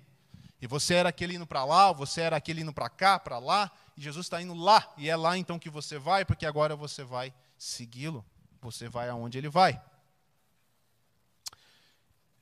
E 0.62 0.66
você 0.68 0.94
era 0.94 1.08
aquele 1.08 1.34
indo 1.34 1.44
para 1.44 1.64
lá, 1.64 1.90
você 1.90 2.20
era 2.20 2.36
aquele 2.36 2.60
indo 2.60 2.72
para 2.72 2.88
cá, 2.88 3.18
para 3.18 3.36
lá, 3.40 3.68
e 3.96 4.00
Jesus 4.00 4.26
está 4.26 4.40
indo 4.40 4.54
lá, 4.54 4.94
e 4.96 5.10
é 5.10 5.16
lá 5.16 5.36
então 5.36 5.58
que 5.58 5.68
você 5.68 5.98
vai, 5.98 6.24
porque 6.24 6.46
agora 6.46 6.76
você 6.76 7.02
vai 7.02 7.34
segui-lo, 7.58 8.24
você 8.62 8.88
vai 8.88 9.08
aonde 9.08 9.38
ele 9.38 9.48
vai. 9.48 9.82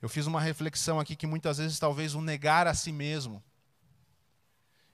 Eu 0.02 0.08
fiz 0.10 0.26
uma 0.26 0.38
reflexão 0.38 1.00
aqui 1.00 1.16
que 1.16 1.26
muitas 1.26 1.56
vezes 1.56 1.78
talvez 1.78 2.14
o 2.14 2.20
negar 2.20 2.66
a 2.66 2.74
si 2.74 2.92
mesmo 2.92 3.42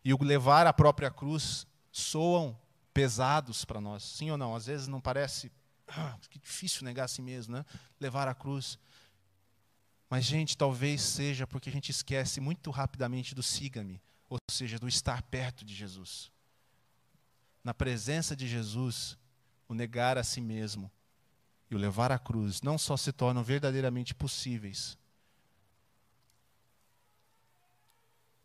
e 0.09 0.15
o 0.15 0.25
levar 0.25 0.67
a 0.67 0.73
própria 0.73 1.11
cruz 1.11 1.67
soam 1.93 2.59
pesados 2.95 3.67
para 3.67 3.79
nós, 3.79 4.03
sim 4.03 4.31
ou 4.31 4.39
não? 4.39 4.57
Às 4.57 4.65
vezes 4.65 4.89
não 4.89 5.03
parece 5.03 5.53
ah, 5.87 6.17
que 6.31 6.39
difícil 6.39 6.83
negar 6.83 7.05
a 7.05 7.09
si 7.09 7.21
mesmo, 7.21 7.55
né? 7.55 7.67
Levar 8.01 8.27
a 8.27 8.35
cruz. 8.35 8.79
Mas, 10.09 10.25
gente, 10.25 10.57
talvez 10.57 11.03
seja 11.03 11.47
porque 11.47 11.69
a 11.69 11.73
gente 11.73 11.91
esquece 11.91 12.41
muito 12.41 12.71
rapidamente 12.71 13.35
do 13.35 13.43
siga-me, 13.43 14.01
ou 14.31 14.39
seja, 14.51 14.79
do 14.79 14.89
estar 14.89 15.21
perto 15.25 15.63
de 15.63 15.75
Jesus. 15.75 16.33
Na 17.63 17.75
presença 17.75 18.35
de 18.35 18.49
Jesus, 18.49 19.15
o 19.69 19.75
negar 19.75 20.17
a 20.17 20.25
si 20.25 20.41
mesmo 20.41 20.91
e 21.71 21.75
o 21.75 21.79
levar 21.79 22.11
à 22.11 22.19
cruz 22.19 22.63
não 22.63 22.79
só 22.79 22.97
se 22.97 23.13
tornam 23.13 23.45
verdadeiramente 23.45 24.15
possíveis, 24.15 24.97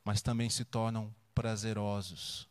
mas 0.03 0.21
também 0.21 0.49
se 0.49 0.65
tornam 0.65 1.09
prazerosos 1.33 2.47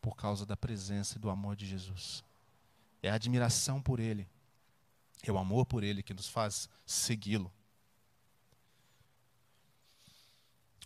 por 0.00 0.16
causa 0.16 0.44
da 0.44 0.56
presença 0.56 1.16
e 1.16 1.20
do 1.20 1.30
amor 1.30 1.56
de 1.56 1.66
Jesus. 1.66 2.24
É 3.02 3.10
a 3.10 3.14
admiração 3.14 3.80
por 3.80 4.00
Ele, 4.00 4.28
é 5.22 5.30
o 5.30 5.38
amor 5.38 5.66
por 5.66 5.82
Ele 5.82 6.02
que 6.02 6.14
nos 6.14 6.28
faz 6.28 6.68
segui-lo. 6.84 7.52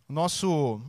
Nosso 0.08 0.80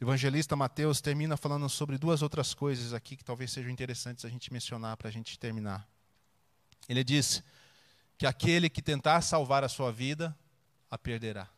evangelista 0.00 0.54
Mateus 0.54 1.00
termina 1.00 1.36
falando 1.36 1.68
sobre 1.68 1.96
duas 1.96 2.22
outras 2.22 2.52
coisas 2.52 2.92
aqui 2.92 3.16
que 3.16 3.24
talvez 3.24 3.50
sejam 3.50 3.70
interessantes 3.70 4.24
a 4.24 4.28
gente 4.28 4.52
mencionar 4.52 4.96
para 4.96 5.08
a 5.08 5.12
gente 5.12 5.38
terminar. 5.38 5.88
Ele 6.88 7.02
diz 7.02 7.42
que 8.18 8.26
aquele 8.26 8.68
que 8.68 8.82
tentar 8.82 9.22
salvar 9.22 9.64
a 9.64 9.68
sua 9.68 9.92
vida, 9.92 10.36
a 10.90 10.98
perderá. 10.98 11.48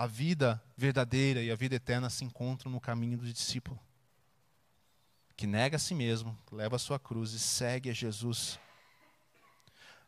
A 0.00 0.06
vida 0.06 0.58
verdadeira 0.78 1.42
e 1.42 1.50
a 1.50 1.54
vida 1.54 1.74
eterna 1.74 2.08
se 2.08 2.24
encontram 2.24 2.72
no 2.72 2.80
caminho 2.80 3.18
do 3.18 3.30
discípulo, 3.30 3.78
que 5.36 5.46
nega 5.46 5.76
a 5.76 5.78
si 5.78 5.94
mesmo, 5.94 6.34
leva 6.50 6.76
a 6.76 6.78
sua 6.78 6.98
cruz 6.98 7.34
e 7.34 7.38
segue 7.38 7.90
a 7.90 7.92
Jesus. 7.92 8.58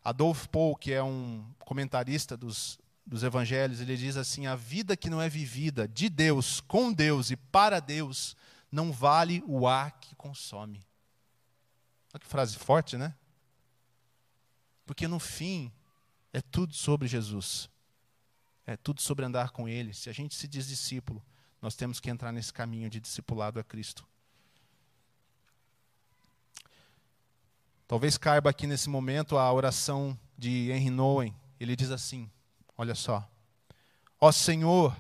Adolf 0.03 0.47
Paul, 0.47 0.77
que 0.77 0.95
é 0.95 1.03
um 1.03 1.45
comentarista 1.59 2.39
dos 2.39 2.79
dos 3.05 3.23
evangelhos, 3.23 3.83
ele 3.83 3.95
diz 3.95 4.17
assim: 4.17 4.47
a 4.47 4.57
vida 4.57 4.97
que 4.97 5.11
não 5.11 5.21
é 5.21 5.29
vivida 5.29 5.87
de 5.87 6.09
Deus, 6.09 6.59
com 6.63 6.91
Deus 6.91 7.31
e 7.31 7.37
para 7.37 7.79
Deus, 7.79 8.35
não 8.71 8.91
vale 8.91 9.45
o 9.47 9.69
ar 9.69 9.93
que 10.01 10.15
consome. 10.15 10.83
Olha 12.15 12.21
que 12.21 12.27
frase 12.27 12.57
forte, 12.57 12.97
né? 12.97 13.15
Porque 14.87 15.07
no 15.07 15.19
fim, 15.19 15.71
é 16.33 16.41
tudo 16.41 16.73
sobre 16.73 17.07
Jesus. 17.07 17.69
É 18.73 18.77
tudo 18.77 19.03
sobre 19.03 19.25
andar 19.27 19.51
com 19.51 19.69
Ele. 19.69 19.93
Se 19.93 20.09
a 20.09 20.15
gente 20.15 20.35
se 20.35 20.49
diz 20.49 20.67
discípulo, 20.67 21.23
nós 21.61 21.75
temos 21.75 22.01
que 22.01 22.09
entrar 22.09 22.33
nesse 22.33 22.51
caminho 22.51 22.89
de 22.89 22.99
discipulado 22.99 23.61
a 23.61 23.63
Cristo. 23.63 24.07
Talvez 27.87 28.17
caiba 28.17 28.49
aqui 28.49 28.67
nesse 28.67 28.89
momento 28.89 29.37
a 29.37 29.53
oração 29.53 30.19
de 30.39 30.71
Henry 30.71 30.89
Nowen. 30.89 31.37
Ele 31.61 31.77
diz 31.77 31.91
assim: 31.91 32.31
Olha 32.79 32.95
só. 32.95 33.29
Ó 34.19 34.33
Senhor, 34.33 34.97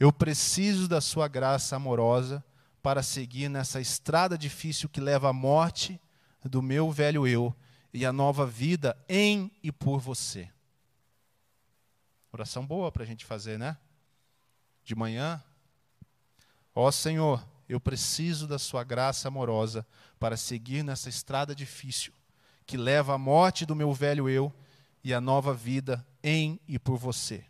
eu 0.00 0.10
preciso 0.10 0.88
da 0.88 1.02
Sua 1.02 1.28
graça 1.28 1.76
amorosa 1.76 2.42
para 2.82 3.02
seguir 3.02 3.50
nessa 3.50 3.78
estrada 3.78 4.38
difícil 4.38 4.88
que 4.88 5.02
leva 5.02 5.28
à 5.28 5.34
morte 5.34 6.00
do 6.42 6.62
meu 6.62 6.90
velho 6.90 7.26
eu 7.26 7.54
e 7.92 8.06
à 8.06 8.12
nova 8.12 8.46
vida 8.46 8.96
em 9.06 9.50
e 9.62 9.70
por 9.70 10.00
você. 10.00 10.48
Oração 12.36 12.66
boa 12.66 12.92
para 12.92 13.02
a 13.02 13.06
gente 13.06 13.24
fazer, 13.24 13.58
né? 13.58 13.78
De 14.84 14.94
manhã. 14.94 15.42
Ó 16.74 16.90
Senhor, 16.90 17.42
eu 17.66 17.80
preciso 17.80 18.46
da 18.46 18.58
Sua 18.58 18.84
graça 18.84 19.28
amorosa 19.28 19.86
para 20.18 20.36
seguir 20.36 20.82
nessa 20.82 21.08
estrada 21.08 21.54
difícil 21.54 22.12
que 22.66 22.76
leva 22.76 23.14
à 23.14 23.18
morte 23.18 23.64
do 23.64 23.74
meu 23.74 23.90
velho 23.94 24.28
eu 24.28 24.52
e 25.02 25.14
à 25.14 25.20
nova 25.20 25.54
vida 25.54 26.06
em 26.22 26.60
e 26.68 26.78
por 26.78 26.98
você. 26.98 27.42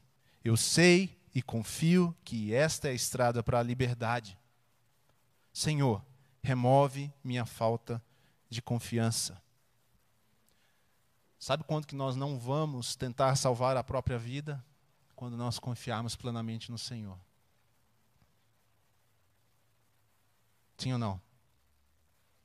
Eu 0.44 0.56
sei 0.56 1.18
e 1.34 1.42
confio 1.42 2.14
que 2.22 2.54
esta 2.54 2.86
é 2.86 2.92
a 2.92 2.94
estrada 2.94 3.42
para 3.42 3.58
a 3.58 3.62
liberdade. 3.64 4.38
Senhor, 5.52 6.00
remove 6.42 7.12
minha 7.24 7.44
falta 7.44 8.00
de 8.48 8.62
confiança. 8.62 9.42
Sabe 11.40 11.64
quando 11.64 11.86
que 11.86 11.96
nós 11.96 12.14
não 12.14 12.38
vamos 12.38 12.94
tentar 12.94 13.34
salvar 13.34 13.76
a 13.76 13.82
própria 13.82 14.16
vida? 14.16 14.64
Quando 15.16 15.36
nós 15.36 15.58
confiarmos 15.58 16.14
plenamente 16.14 16.70
no 16.70 16.78
Senhor. 16.78 17.18
Sim 20.76 20.92
ou 20.92 20.98
não? 20.98 21.20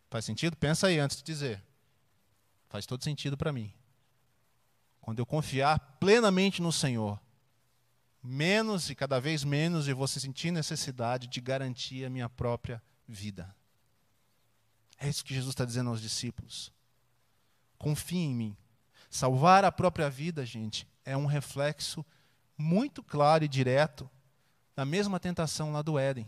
Faz 0.10 0.26
sentido? 0.26 0.56
Pensa 0.56 0.88
aí 0.88 0.98
antes 0.98 1.18
de 1.18 1.24
dizer. 1.24 1.62
Faz 2.70 2.86
todo 2.86 3.04
sentido 3.04 3.38
para 3.38 3.52
mim. 3.52 3.74
Quando 5.02 5.20
eu 5.20 5.26
confiar 5.26 5.80
plenamente 6.00 6.62
no 6.62 6.72
Senhor, 6.72 7.20
menos 8.24 8.90
e 8.90 8.96
cada 8.96 9.20
vez 9.20 9.44
menos 9.44 9.88
eu 9.88 9.96
vou 9.96 10.08
sentir 10.08 10.52
necessidade 10.52 11.28
de 11.28 11.42
garantir 11.42 12.06
a 12.06 12.10
minha 12.10 12.30
própria 12.30 12.82
vida. 13.08 13.54
É 14.98 15.10
isso 15.10 15.26
que 15.26 15.34
Jesus 15.34 15.52
está 15.52 15.66
dizendo 15.66 15.90
aos 15.90 16.02
discípulos. 16.02 16.72
Confie 17.78 18.20
em 18.20 18.36
mim. 18.36 18.58
Salvar 19.10 19.66
a 19.66 19.72
própria 19.72 20.10
vida, 20.10 20.46
gente, 20.46 20.88
é 21.04 21.18
um 21.18 21.26
reflexo 21.26 22.06
muito 22.62 23.04
claro 23.04 23.44
e 23.44 23.48
direto 23.48 24.10
da 24.76 24.86
mesma 24.86 25.20
tentação 25.20 25.72
lá 25.72 25.82
do 25.82 26.00
Éden. 26.00 26.28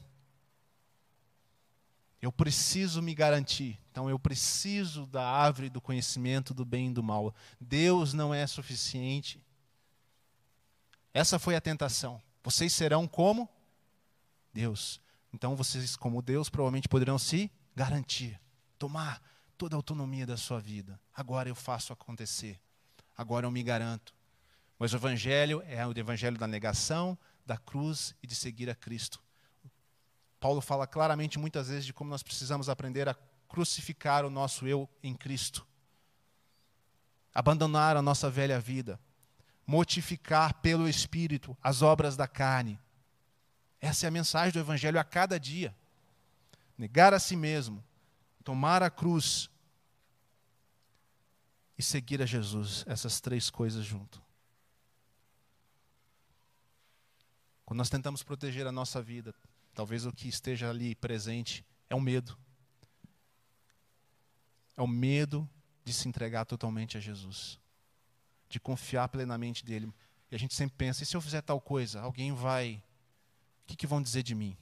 Eu 2.22 2.32
preciso 2.32 3.02
me 3.02 3.14
garantir. 3.14 3.80
Então 3.92 4.10
eu 4.10 4.18
preciso 4.18 5.06
da 5.08 5.26
árvore 5.26 5.70
do 5.70 5.82
conhecimento 5.82 6.54
do 6.54 6.66
bem 6.66 6.90
e 6.90 6.94
do 6.94 7.04
mal. 7.04 7.36
Deus 7.60 8.14
não 8.14 8.34
é 8.34 8.48
suficiente. 8.48 9.44
Essa 11.14 11.38
foi 11.38 11.56
a 11.56 11.62
tentação. 11.62 12.22
Vocês 12.44 12.74
serão 12.74 13.08
como 13.08 13.48
Deus. 14.54 15.00
Então 15.34 15.56
vocês, 15.56 15.96
como 15.96 16.22
Deus, 16.22 16.50
provavelmente 16.50 16.88
poderão 16.88 17.20
se 17.20 17.52
garantir, 17.76 18.40
tomar 18.78 19.22
toda 19.58 19.76
a 19.76 19.78
autonomia 19.78 20.26
da 20.26 20.38
sua 20.38 20.60
vida. 20.60 21.00
Agora 21.14 21.50
eu 21.50 21.56
faço 21.56 21.92
acontecer. 21.92 22.60
Agora 23.18 23.46
eu 23.46 23.52
me 23.52 23.64
garanto. 23.64 24.14
Mas 24.84 24.92
o 24.92 24.98
Evangelho 24.98 25.64
é 25.66 25.88
o 25.88 25.98
Evangelho 25.98 26.38
da 26.38 26.46
negação, 26.46 27.18
da 27.46 27.58
cruz 27.58 28.14
e 28.22 28.28
de 28.28 28.36
seguir 28.36 28.70
a 28.70 28.76
Cristo. 28.76 29.24
Paulo 30.42 30.60
fala 30.60 30.86
claramente 30.86 31.40
muitas 31.40 31.70
vezes 31.70 31.86
de 31.86 31.94
como 31.94 32.10
nós 32.10 32.22
precisamos 32.22 32.68
aprender 32.68 33.08
a 33.08 33.16
crucificar 33.48 34.26
o 34.26 34.30
nosso 34.30 34.68
eu 34.68 34.90
em 35.02 35.14
Cristo. 35.14 35.66
Abandonar 37.34 37.96
a 37.96 38.02
nossa 38.02 38.30
velha 38.30 38.60
vida. 38.60 39.00
Mortificar 39.66 40.56
pelo 40.56 40.86
Espírito 40.86 41.58
as 41.64 41.82
obras 41.82 42.18
da 42.18 42.28
carne 42.28 42.78
essa 43.80 44.06
é 44.06 44.08
a 44.08 44.12
mensagem 44.12 44.54
do 44.54 44.60
Evangelho 44.60 44.98
a 44.98 45.04
cada 45.04 45.38
dia. 45.38 45.76
Negar 46.78 47.14
a 47.14 47.20
si 47.20 47.36
mesmo, 47.36 47.84
tomar 48.42 48.82
a 48.82 48.90
cruz 48.90 49.50
e 51.78 51.84
seguir 51.84 52.22
a 52.22 52.26
Jesus, 52.26 52.86
essas 52.88 53.20
três 53.20 53.50
coisas 53.50 53.84
junto. 53.84 54.23
Quando 57.66 57.78
nós 57.78 57.90
tentamos 57.90 58.24
proteger 58.24 58.68
a 58.68 58.72
nossa 58.72 59.02
vida, 59.02 59.34
talvez 59.74 60.06
o 60.06 60.12
que 60.12 60.28
esteja 60.28 60.70
ali 60.70 60.96
presente 60.96 61.66
é 61.90 61.96
o 61.96 62.02
medo. 62.02 62.38
É 64.76 64.82
o 64.82 64.88
medo 64.88 65.50
de 65.84 65.94
se 65.94 66.08
entregar 66.08 66.46
totalmente 66.46 66.98
a 66.98 67.00
Jesus, 67.00 67.60
de 68.50 68.60
confiar 68.60 69.08
plenamente 69.10 69.64
dele. 69.64 69.94
E 70.32 70.36
a 70.36 70.40
gente 70.40 70.54
sempre 70.56 70.76
pensa: 70.78 71.04
e 71.04 71.06
se 71.06 71.16
eu 71.16 71.22
fizer 71.22 71.42
tal 71.42 71.62
coisa, 71.62 72.02
alguém 72.02 72.34
vai 72.34 72.84
o 73.64 73.66
que, 73.68 73.76
que 73.76 73.88
vão 73.88 74.02
dizer 74.02 74.24
de 74.24 74.36
mim? 74.36 74.58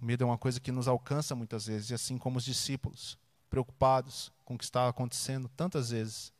O 0.00 0.04
medo 0.04 0.22
é 0.22 0.26
uma 0.26 0.38
coisa 0.38 0.60
que 0.60 0.70
nos 0.70 0.86
alcança 0.86 1.34
muitas 1.34 1.66
vezes, 1.66 1.90
e 1.90 1.94
assim 1.94 2.18
como 2.18 2.36
os 2.36 2.44
discípulos, 2.44 3.18
preocupados 3.48 4.30
com 4.44 4.54
o 4.54 4.58
que 4.58 4.64
estava 4.64 4.90
acontecendo 4.90 5.48
tantas 5.48 5.90
vezes. 5.90 6.32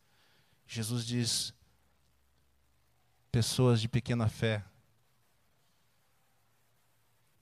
Jesus 0.67 1.07
diz: 1.07 1.55
pessoas 3.37 3.83
de 3.83 3.87
pequena 3.87 4.31
fé, 4.31 4.65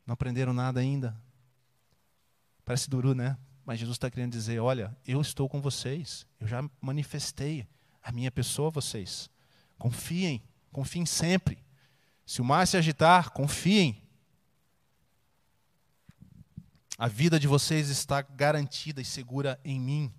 não 0.04 0.14
aprenderam 0.14 0.52
nada 0.52 0.80
ainda. 0.80 1.16
Parece 2.64 2.90
duro, 2.90 3.14
né? 3.14 3.38
Mas 3.64 3.78
Jesus 3.78 3.94
está 3.94 4.10
querendo 4.10 4.32
dizer: 4.32 4.58
olha, 4.58 4.96
eu 5.06 5.20
estou 5.20 5.48
com 5.48 5.60
vocês, 5.60 6.26
eu 6.40 6.48
já 6.48 6.68
manifestei 6.80 7.68
a 8.02 8.10
minha 8.10 8.28
pessoa 8.28 8.70
a 8.70 8.72
vocês. 8.72 9.30
Confiem, 9.78 10.42
confiem 10.72 11.06
sempre. 11.06 11.64
Se 12.26 12.40
o 12.40 12.44
mar 12.44 12.66
se 12.66 12.76
agitar, 12.76 13.30
confiem. 13.30 14.02
A 16.98 17.06
vida 17.06 17.38
de 17.38 17.46
vocês 17.46 17.88
está 17.88 18.20
garantida 18.20 19.00
e 19.00 19.04
segura 19.04 19.60
em 19.64 19.78
mim. 19.78 20.12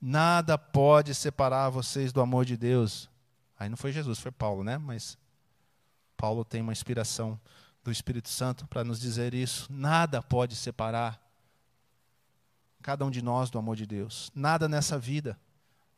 Nada 0.00 0.58
pode 0.58 1.14
separar 1.14 1.70
vocês 1.70 2.12
do 2.12 2.20
amor 2.20 2.44
de 2.44 2.56
Deus. 2.56 3.08
Aí 3.58 3.68
não 3.68 3.76
foi 3.76 3.92
Jesus, 3.92 4.18
foi 4.18 4.30
Paulo, 4.30 4.62
né? 4.62 4.78
Mas 4.78 5.18
Paulo 6.16 6.44
tem 6.44 6.60
uma 6.60 6.72
inspiração 6.72 7.40
do 7.82 7.90
Espírito 7.90 8.28
Santo 8.28 8.66
para 8.66 8.84
nos 8.84 9.00
dizer 9.00 9.34
isso. 9.34 9.66
Nada 9.70 10.22
pode 10.22 10.54
separar 10.54 11.20
cada 12.82 13.04
um 13.04 13.10
de 13.10 13.22
nós 13.22 13.50
do 13.50 13.58
amor 13.58 13.76
de 13.76 13.86
Deus. 13.86 14.30
Nada 14.34 14.68
nessa 14.68 14.98
vida 14.98 15.38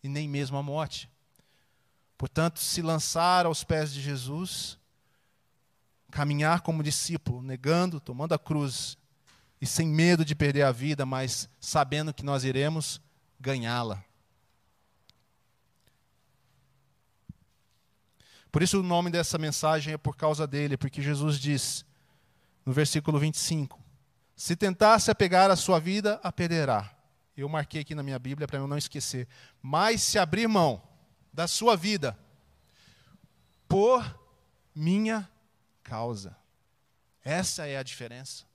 e 0.02 0.08
nem 0.08 0.28
mesmo 0.28 0.56
a 0.56 0.62
morte. 0.62 1.10
Portanto, 2.16 2.60
se 2.60 2.82
lançar 2.82 3.46
aos 3.46 3.64
pés 3.64 3.92
de 3.92 4.00
Jesus, 4.00 4.78
caminhar 6.10 6.60
como 6.60 6.82
discípulo, 6.82 7.42
negando, 7.42 8.00
tomando 8.00 8.34
a 8.34 8.38
cruz 8.38 8.98
e 9.60 9.66
sem 9.66 9.86
medo 9.86 10.24
de 10.24 10.34
perder 10.34 10.62
a 10.62 10.72
vida, 10.72 11.04
mas 11.04 11.48
sabendo 11.60 12.12
que 12.14 12.24
nós 12.24 12.44
iremos 12.44 13.00
ganhá-la. 13.38 14.04
Por 18.50 18.62
isso 18.62 18.80
o 18.80 18.82
nome 18.82 19.10
dessa 19.10 19.38
mensagem 19.38 19.94
é 19.94 19.98
por 19.98 20.16
causa 20.16 20.46
dele, 20.46 20.76
porque 20.76 21.00
Jesus 21.00 21.38
diz 21.38 21.84
no 22.64 22.72
versículo 22.72 23.18
25: 23.18 23.78
Se 24.34 24.56
tentar 24.56 24.98
se 24.98 25.10
apegar 25.10 25.50
à 25.50 25.56
sua 25.56 25.78
vida, 25.78 26.20
a 26.22 26.32
perderá. 26.32 26.94
Eu 27.36 27.48
marquei 27.48 27.80
aqui 27.80 27.94
na 27.94 28.02
minha 28.02 28.18
Bíblia 28.18 28.46
para 28.46 28.58
eu 28.58 28.66
não 28.66 28.76
esquecer. 28.76 29.26
Mas 29.62 30.02
se 30.02 30.18
abrir 30.18 30.46
mão 30.46 30.82
da 31.32 31.46
sua 31.46 31.76
vida 31.76 32.18
por 33.68 34.18
minha 34.74 35.30
causa. 35.82 36.36
Essa 37.24 37.66
é 37.66 37.76
a 37.76 37.82
diferença. 37.82 38.49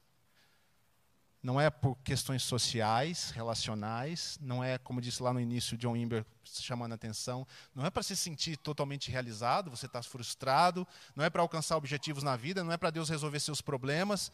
Não 1.46 1.62
é 1.62 1.70
por 1.70 1.96
questões 1.98 2.41
sociais, 2.41 3.30
relacionais, 3.30 4.36
não 4.41 4.64
é, 4.64 4.80
como 4.80 5.00
disse 5.00 5.22
lá 5.22 5.32
no 5.32 5.39
início 5.39 5.78
John 5.78 5.96
Imber 5.96 6.26
chamando 6.43 6.93
a 6.93 6.96
atenção, 6.96 7.46
não 7.76 7.86
é 7.86 7.91
para 7.91 8.02
se 8.02 8.16
sentir 8.16 8.58
totalmente 8.58 9.12
realizado, 9.12 9.70
você 9.70 9.86
está 9.86 10.02
frustrado, 10.02 10.88
não 11.16 11.24
é 11.24 11.30
para 11.30 11.43
alcançar 11.43 11.78
objetivos 11.78 12.24
na 12.24 12.36
vida, 12.36 12.64
não 12.64 12.72
é 12.72 12.78
para 12.78 12.89
Deus 12.89 13.10
resolver 13.10 13.39
seus 13.39 13.62
problemas. 13.62 14.32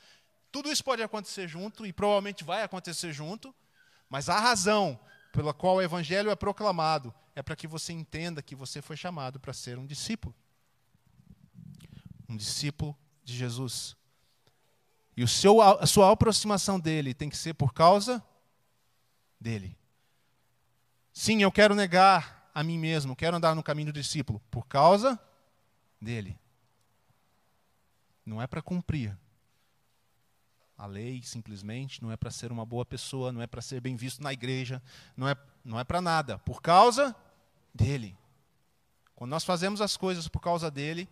Tudo 0.54 0.72
isso 0.72 0.86
pode 0.86 1.04
acontecer 1.04 1.50
junto 1.50 1.86
e 1.86 1.92
provavelmente 1.92 2.46
vai 2.46 2.64
acontecer 2.64 3.12
junto, 3.12 3.54
mas 4.10 4.30
a 4.30 4.40
razão 4.40 4.98
pela 5.34 5.54
qual 5.54 5.76
o 5.76 5.82
evangelho 5.82 6.30
é 6.32 6.36
proclamado 6.38 7.14
é 7.36 7.44
para 7.44 7.58
que 7.58 7.68
você 7.68 7.92
entenda 7.92 8.42
que 8.42 8.56
você 8.56 8.82
foi 8.82 8.96
chamado 8.96 9.38
para 9.38 9.52
ser 9.52 9.78
um 9.78 9.86
discípulo. 9.86 10.34
Um 12.30 12.38
discípulo 12.38 12.98
de 13.22 13.36
Jesus. 13.36 13.98
E 15.16 15.24
o 15.24 15.28
seu, 15.28 15.62
a 15.62 15.86
sua 15.86 16.12
aproximação 16.12 16.80
dele 16.80 17.14
tem 17.14 17.30
que 17.30 17.38
ser 17.38 17.54
por 17.54 17.74
causa 17.74 18.24
dele. 19.40 19.78
Sim, 21.14 21.42
eu 21.42 21.52
quero 21.52 21.76
negar 21.76 22.50
a 22.54 22.64
mim 22.64 22.78
mesmo, 22.78 23.16
quero 23.16 23.38
andar 23.38 23.56
no 23.56 23.64
caminho 23.64 23.92
do 23.92 24.00
discípulo 24.00 24.42
por 24.50 24.66
causa 24.68 25.20
dele. 26.00 26.38
Não 28.26 28.42
é 28.42 28.48
para 28.48 28.62
cumprir 28.62 29.18
a 30.78 30.86
lei, 30.86 31.22
simplesmente, 31.22 32.02
não 32.02 32.12
é 32.12 32.18
para 32.18 32.32
ser 32.32 32.52
uma 32.52 32.66
boa 32.66 32.84
pessoa, 32.84 33.32
não 33.32 33.42
é 33.42 33.46
para 33.46 33.62
ser 33.62 33.80
bem 33.80 33.96
visto 33.96 34.24
na 34.24 34.34
igreja, 34.34 34.82
não 35.16 35.28
é, 35.28 35.36
não 35.64 35.80
é 35.80 35.84
para 35.84 36.02
nada, 36.02 36.40
por 36.40 36.62
causa 36.62 37.16
dele. 37.74 38.18
Quando 39.14 39.30
nós 39.30 39.44
fazemos 39.44 39.82
as 39.82 39.96
coisas 39.96 40.28
por 40.28 40.40
causa 40.40 40.72
dele, 40.72 41.08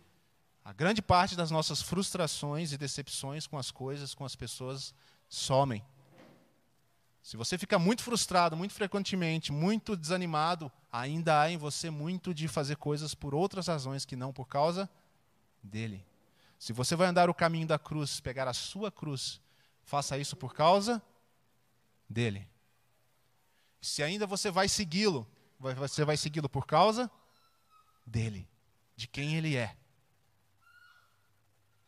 a 0.70 0.72
grande 0.72 1.02
parte 1.02 1.34
das 1.34 1.50
nossas 1.50 1.82
frustrações 1.82 2.70
e 2.70 2.78
decepções 2.78 3.44
com 3.44 3.58
as 3.58 3.72
coisas, 3.72 4.14
com 4.14 4.24
as 4.24 4.36
pessoas, 4.36 4.94
somem. 5.28 5.84
Se 7.20 7.36
você 7.36 7.58
fica 7.58 7.76
muito 7.76 8.04
frustrado, 8.04 8.56
muito 8.56 8.72
frequentemente, 8.72 9.50
muito 9.50 9.96
desanimado, 9.96 10.70
ainda 10.92 11.40
há 11.40 11.50
em 11.50 11.56
você 11.56 11.90
muito 11.90 12.32
de 12.32 12.46
fazer 12.46 12.76
coisas 12.76 13.16
por 13.16 13.34
outras 13.34 13.66
razões 13.66 14.04
que 14.04 14.14
não 14.14 14.32
por 14.32 14.46
causa 14.46 14.88
dele. 15.60 16.06
Se 16.56 16.72
você 16.72 16.94
vai 16.94 17.08
andar 17.08 17.28
o 17.28 17.34
caminho 17.34 17.66
da 17.66 17.76
cruz, 17.76 18.20
pegar 18.20 18.46
a 18.46 18.54
sua 18.54 18.92
cruz, 18.92 19.40
faça 19.82 20.18
isso 20.18 20.36
por 20.36 20.54
causa 20.54 21.02
dele. 22.08 22.48
Se 23.80 24.04
ainda 24.04 24.24
você 24.24 24.52
vai 24.52 24.68
segui-lo, 24.68 25.26
você 25.58 26.04
vai 26.04 26.16
segui-lo 26.16 26.48
por 26.48 26.64
causa 26.64 27.10
dele, 28.06 28.48
de 28.94 29.08
quem 29.08 29.34
ele 29.34 29.56
é. 29.56 29.79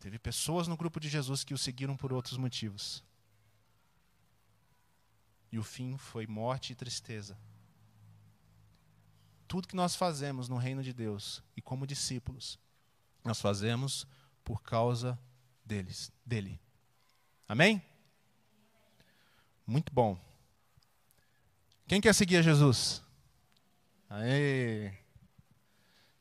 Teve 0.02 0.18
pessoas 0.18 0.66
no 0.66 0.76
grupo 0.76 0.98
de 0.98 1.08
Jesus 1.08 1.44
que 1.44 1.54
o 1.54 1.58
seguiram 1.58 1.96
por 1.96 2.12
outros 2.12 2.36
motivos. 2.36 3.04
E 5.52 5.60
o 5.60 5.62
fim 5.62 5.96
foi 5.96 6.26
morte 6.26 6.72
e 6.72 6.74
tristeza. 6.74 7.38
Tudo 9.46 9.68
que 9.68 9.76
nós 9.76 9.94
fazemos 9.94 10.48
no 10.48 10.56
reino 10.56 10.82
de 10.82 10.92
Deus 10.92 11.40
e 11.56 11.62
como 11.62 11.86
discípulos, 11.86 12.58
nós 13.22 13.40
fazemos 13.40 14.04
por 14.42 14.60
causa 14.60 15.16
deles, 15.64 16.10
dele. 16.26 16.60
Amém? 17.48 17.80
Muito 19.64 19.92
bom. 19.94 20.18
Quem 21.86 22.00
quer 22.00 22.12
seguir 22.12 22.38
a 22.38 22.42
Jesus? 22.42 23.00
Aê. 24.10 24.98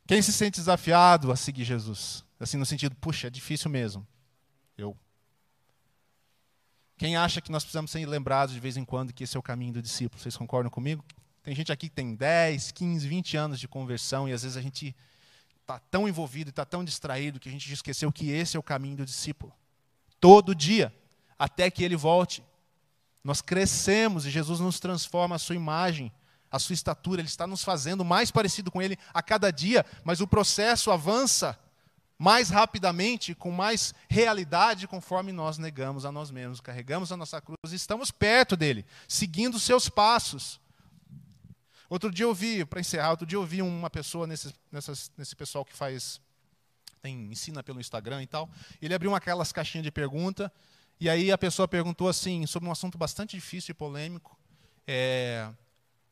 Quem 0.05 0.21
se 0.21 0.31
sente 0.31 0.59
desafiado 0.59 1.31
a 1.31 1.35
seguir 1.35 1.63
Jesus? 1.63 2.23
Assim, 2.41 2.57
no 2.57 2.65
sentido, 2.65 2.95
puxa, 2.95 3.27
é 3.27 3.29
difícil 3.29 3.69
mesmo. 3.69 4.05
Eu. 4.75 4.97
Quem 6.97 7.15
acha 7.15 7.39
que 7.39 7.51
nós 7.51 7.63
precisamos 7.63 7.91
ser 7.91 8.03
lembrados 8.05 8.53
de 8.53 8.59
vez 8.59 8.77
em 8.77 8.83
quando 8.83 9.13
que 9.13 9.23
esse 9.23 9.37
é 9.37 9.39
o 9.39 9.43
caminho 9.43 9.73
do 9.73 9.81
discípulo? 9.81 10.19
Vocês 10.19 10.35
concordam 10.35 10.69
comigo? 10.71 11.05
Tem 11.43 11.55
gente 11.55 11.71
aqui 11.71 11.87
que 11.87 11.95
tem 11.95 12.15
10, 12.15 12.71
15, 12.71 13.07
20 13.07 13.37
anos 13.37 13.59
de 13.59 13.67
conversão 13.67 14.27
e 14.27 14.33
às 14.33 14.41
vezes 14.41 14.57
a 14.57 14.61
gente 14.61 14.95
está 15.61 15.79
tão 15.79 16.07
envolvido 16.07 16.49
e 16.49 16.51
está 16.51 16.65
tão 16.65 16.83
distraído 16.83 17.39
que 17.39 17.47
a 17.47 17.51
gente 17.51 17.71
esqueceu 17.71 18.11
que 18.11 18.31
esse 18.31 18.57
é 18.57 18.59
o 18.59 18.63
caminho 18.63 18.97
do 18.97 19.05
discípulo. 19.05 19.53
Todo 20.19 20.55
dia, 20.55 20.93
até 21.37 21.69
que 21.69 21.83
ele 21.83 21.95
volte. 21.95 22.43
Nós 23.23 23.39
crescemos 23.41 24.25
e 24.25 24.31
Jesus 24.31 24.59
nos 24.59 24.79
transforma 24.79 25.35
a 25.35 25.39
sua 25.39 25.55
imagem, 25.55 26.11
a 26.49 26.57
sua 26.57 26.73
estatura, 26.73 27.21
ele 27.21 27.27
está 27.27 27.45
nos 27.45 27.63
fazendo 27.63 28.03
mais 28.03 28.31
parecido 28.31 28.71
com 28.71 28.81
ele 28.81 28.97
a 29.13 29.21
cada 29.21 29.51
dia, 29.51 29.85
mas 30.03 30.21
o 30.21 30.27
processo 30.27 30.91
avança 30.91 31.57
mais 32.21 32.51
rapidamente, 32.51 33.33
com 33.33 33.49
mais 33.49 33.95
realidade, 34.07 34.87
conforme 34.87 35.31
nós 35.31 35.57
negamos 35.57 36.05
a 36.05 36.11
nós 36.11 36.29
mesmos, 36.29 36.61
carregamos 36.61 37.11
a 37.11 37.17
nossa 37.17 37.41
cruz 37.41 37.57
e 37.71 37.75
estamos 37.75 38.11
perto 38.11 38.55
dele, 38.55 38.85
seguindo 39.07 39.55
os 39.55 39.63
seus 39.63 39.89
passos. 39.89 40.61
Outro 41.89 42.11
dia 42.11 42.25
eu 42.25 42.35
vi, 42.35 42.63
para 42.63 42.79
encerrar, 42.79 43.09
outro 43.09 43.25
dia 43.25 43.39
eu 43.39 43.43
vi 43.43 43.63
uma 43.63 43.89
pessoa 43.89 44.27
nesse, 44.27 44.53
nesse 45.17 45.35
pessoal 45.35 45.65
que 45.65 45.73
faz, 45.75 46.21
tem, 47.01 47.31
ensina 47.31 47.63
pelo 47.63 47.81
Instagram 47.81 48.21
e 48.21 48.27
tal, 48.27 48.47
ele 48.79 48.93
abriu 48.93 49.15
aquelas 49.15 49.51
caixinhas 49.51 49.83
de 49.83 49.91
pergunta, 49.91 50.53
e 50.99 51.09
aí 51.09 51.31
a 51.31 51.37
pessoa 51.39 51.67
perguntou 51.67 52.07
assim, 52.07 52.45
sobre 52.45 52.69
um 52.69 52.71
assunto 52.71 52.99
bastante 52.99 53.35
difícil 53.35 53.71
e 53.71 53.73
polêmico, 53.73 54.37
é, 54.85 55.49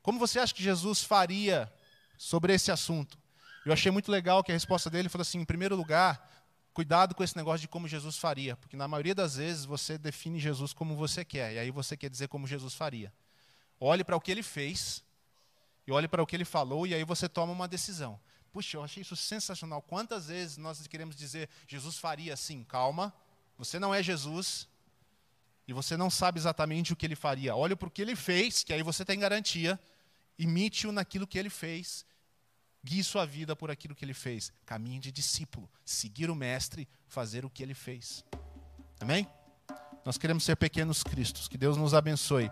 como 0.02 0.18
você 0.18 0.40
acha 0.40 0.52
que 0.52 0.60
Jesus 0.60 1.04
faria 1.04 1.72
sobre 2.18 2.52
esse 2.52 2.72
assunto? 2.72 3.16
Eu 3.64 3.72
achei 3.72 3.92
muito 3.92 4.10
legal 4.10 4.42
que 4.42 4.50
a 4.50 4.54
resposta 4.54 4.88
dele 4.88 5.08
falou 5.08 5.22
assim: 5.22 5.38
em 5.38 5.44
primeiro 5.44 5.76
lugar, 5.76 6.28
cuidado 6.72 7.14
com 7.14 7.22
esse 7.22 7.36
negócio 7.36 7.60
de 7.60 7.68
como 7.68 7.86
Jesus 7.86 8.16
faria, 8.16 8.56
porque 8.56 8.76
na 8.76 8.88
maioria 8.88 9.14
das 9.14 9.36
vezes 9.36 9.64
você 9.64 9.98
define 9.98 10.38
Jesus 10.38 10.72
como 10.72 10.96
você 10.96 11.24
quer, 11.24 11.54
e 11.54 11.58
aí 11.58 11.70
você 11.70 11.96
quer 11.96 12.08
dizer 12.08 12.28
como 12.28 12.46
Jesus 12.46 12.74
faria. 12.74 13.12
Olhe 13.78 14.04
para 14.04 14.16
o 14.16 14.20
que 14.20 14.30
ele 14.30 14.42
fez, 14.42 15.04
e 15.86 15.92
olhe 15.92 16.08
para 16.08 16.22
o 16.22 16.26
que 16.26 16.36
ele 16.36 16.44
falou, 16.44 16.86
e 16.86 16.94
aí 16.94 17.04
você 17.04 17.28
toma 17.28 17.52
uma 17.52 17.68
decisão. 17.68 18.18
Puxa, 18.52 18.76
eu 18.76 18.82
achei 18.82 19.02
isso 19.02 19.14
sensacional. 19.14 19.80
Quantas 19.82 20.26
vezes 20.26 20.56
nós 20.56 20.84
queremos 20.86 21.14
dizer 21.14 21.48
Jesus 21.68 21.98
faria 21.98 22.34
assim? 22.34 22.64
Calma, 22.64 23.12
você 23.56 23.78
não 23.78 23.94
é 23.94 24.02
Jesus, 24.02 24.68
e 25.68 25.72
você 25.72 25.96
não 25.96 26.10
sabe 26.10 26.38
exatamente 26.38 26.92
o 26.92 26.96
que 26.96 27.06
ele 27.06 27.14
faria. 27.14 27.54
Olhe 27.54 27.76
para 27.76 27.86
o 27.86 27.90
que 27.90 28.02
ele 28.02 28.16
fez, 28.16 28.64
que 28.64 28.72
aí 28.72 28.82
você 28.82 29.04
tem 29.04 29.20
garantia, 29.20 29.78
imite-o 30.38 30.90
naquilo 30.90 31.26
que 31.26 31.38
ele 31.38 31.50
fez, 31.50 32.04
Guie 32.82 33.04
sua 33.04 33.26
vida 33.26 33.54
por 33.54 33.70
aquilo 33.70 33.94
que 33.94 34.04
ele 34.04 34.14
fez. 34.14 34.52
Caminho 34.64 35.00
de 35.00 35.12
discípulo. 35.12 35.68
Seguir 35.84 36.30
o 36.30 36.34
Mestre, 36.34 36.88
fazer 37.06 37.44
o 37.44 37.50
que 37.50 37.62
ele 37.62 37.74
fez. 37.74 38.24
Amém? 38.98 39.26
Nós 40.04 40.16
queremos 40.16 40.44
ser 40.44 40.56
pequenos 40.56 41.02
cristos. 41.02 41.46
Que 41.46 41.58
Deus 41.58 41.76
nos 41.76 41.92
abençoe. 41.92 42.50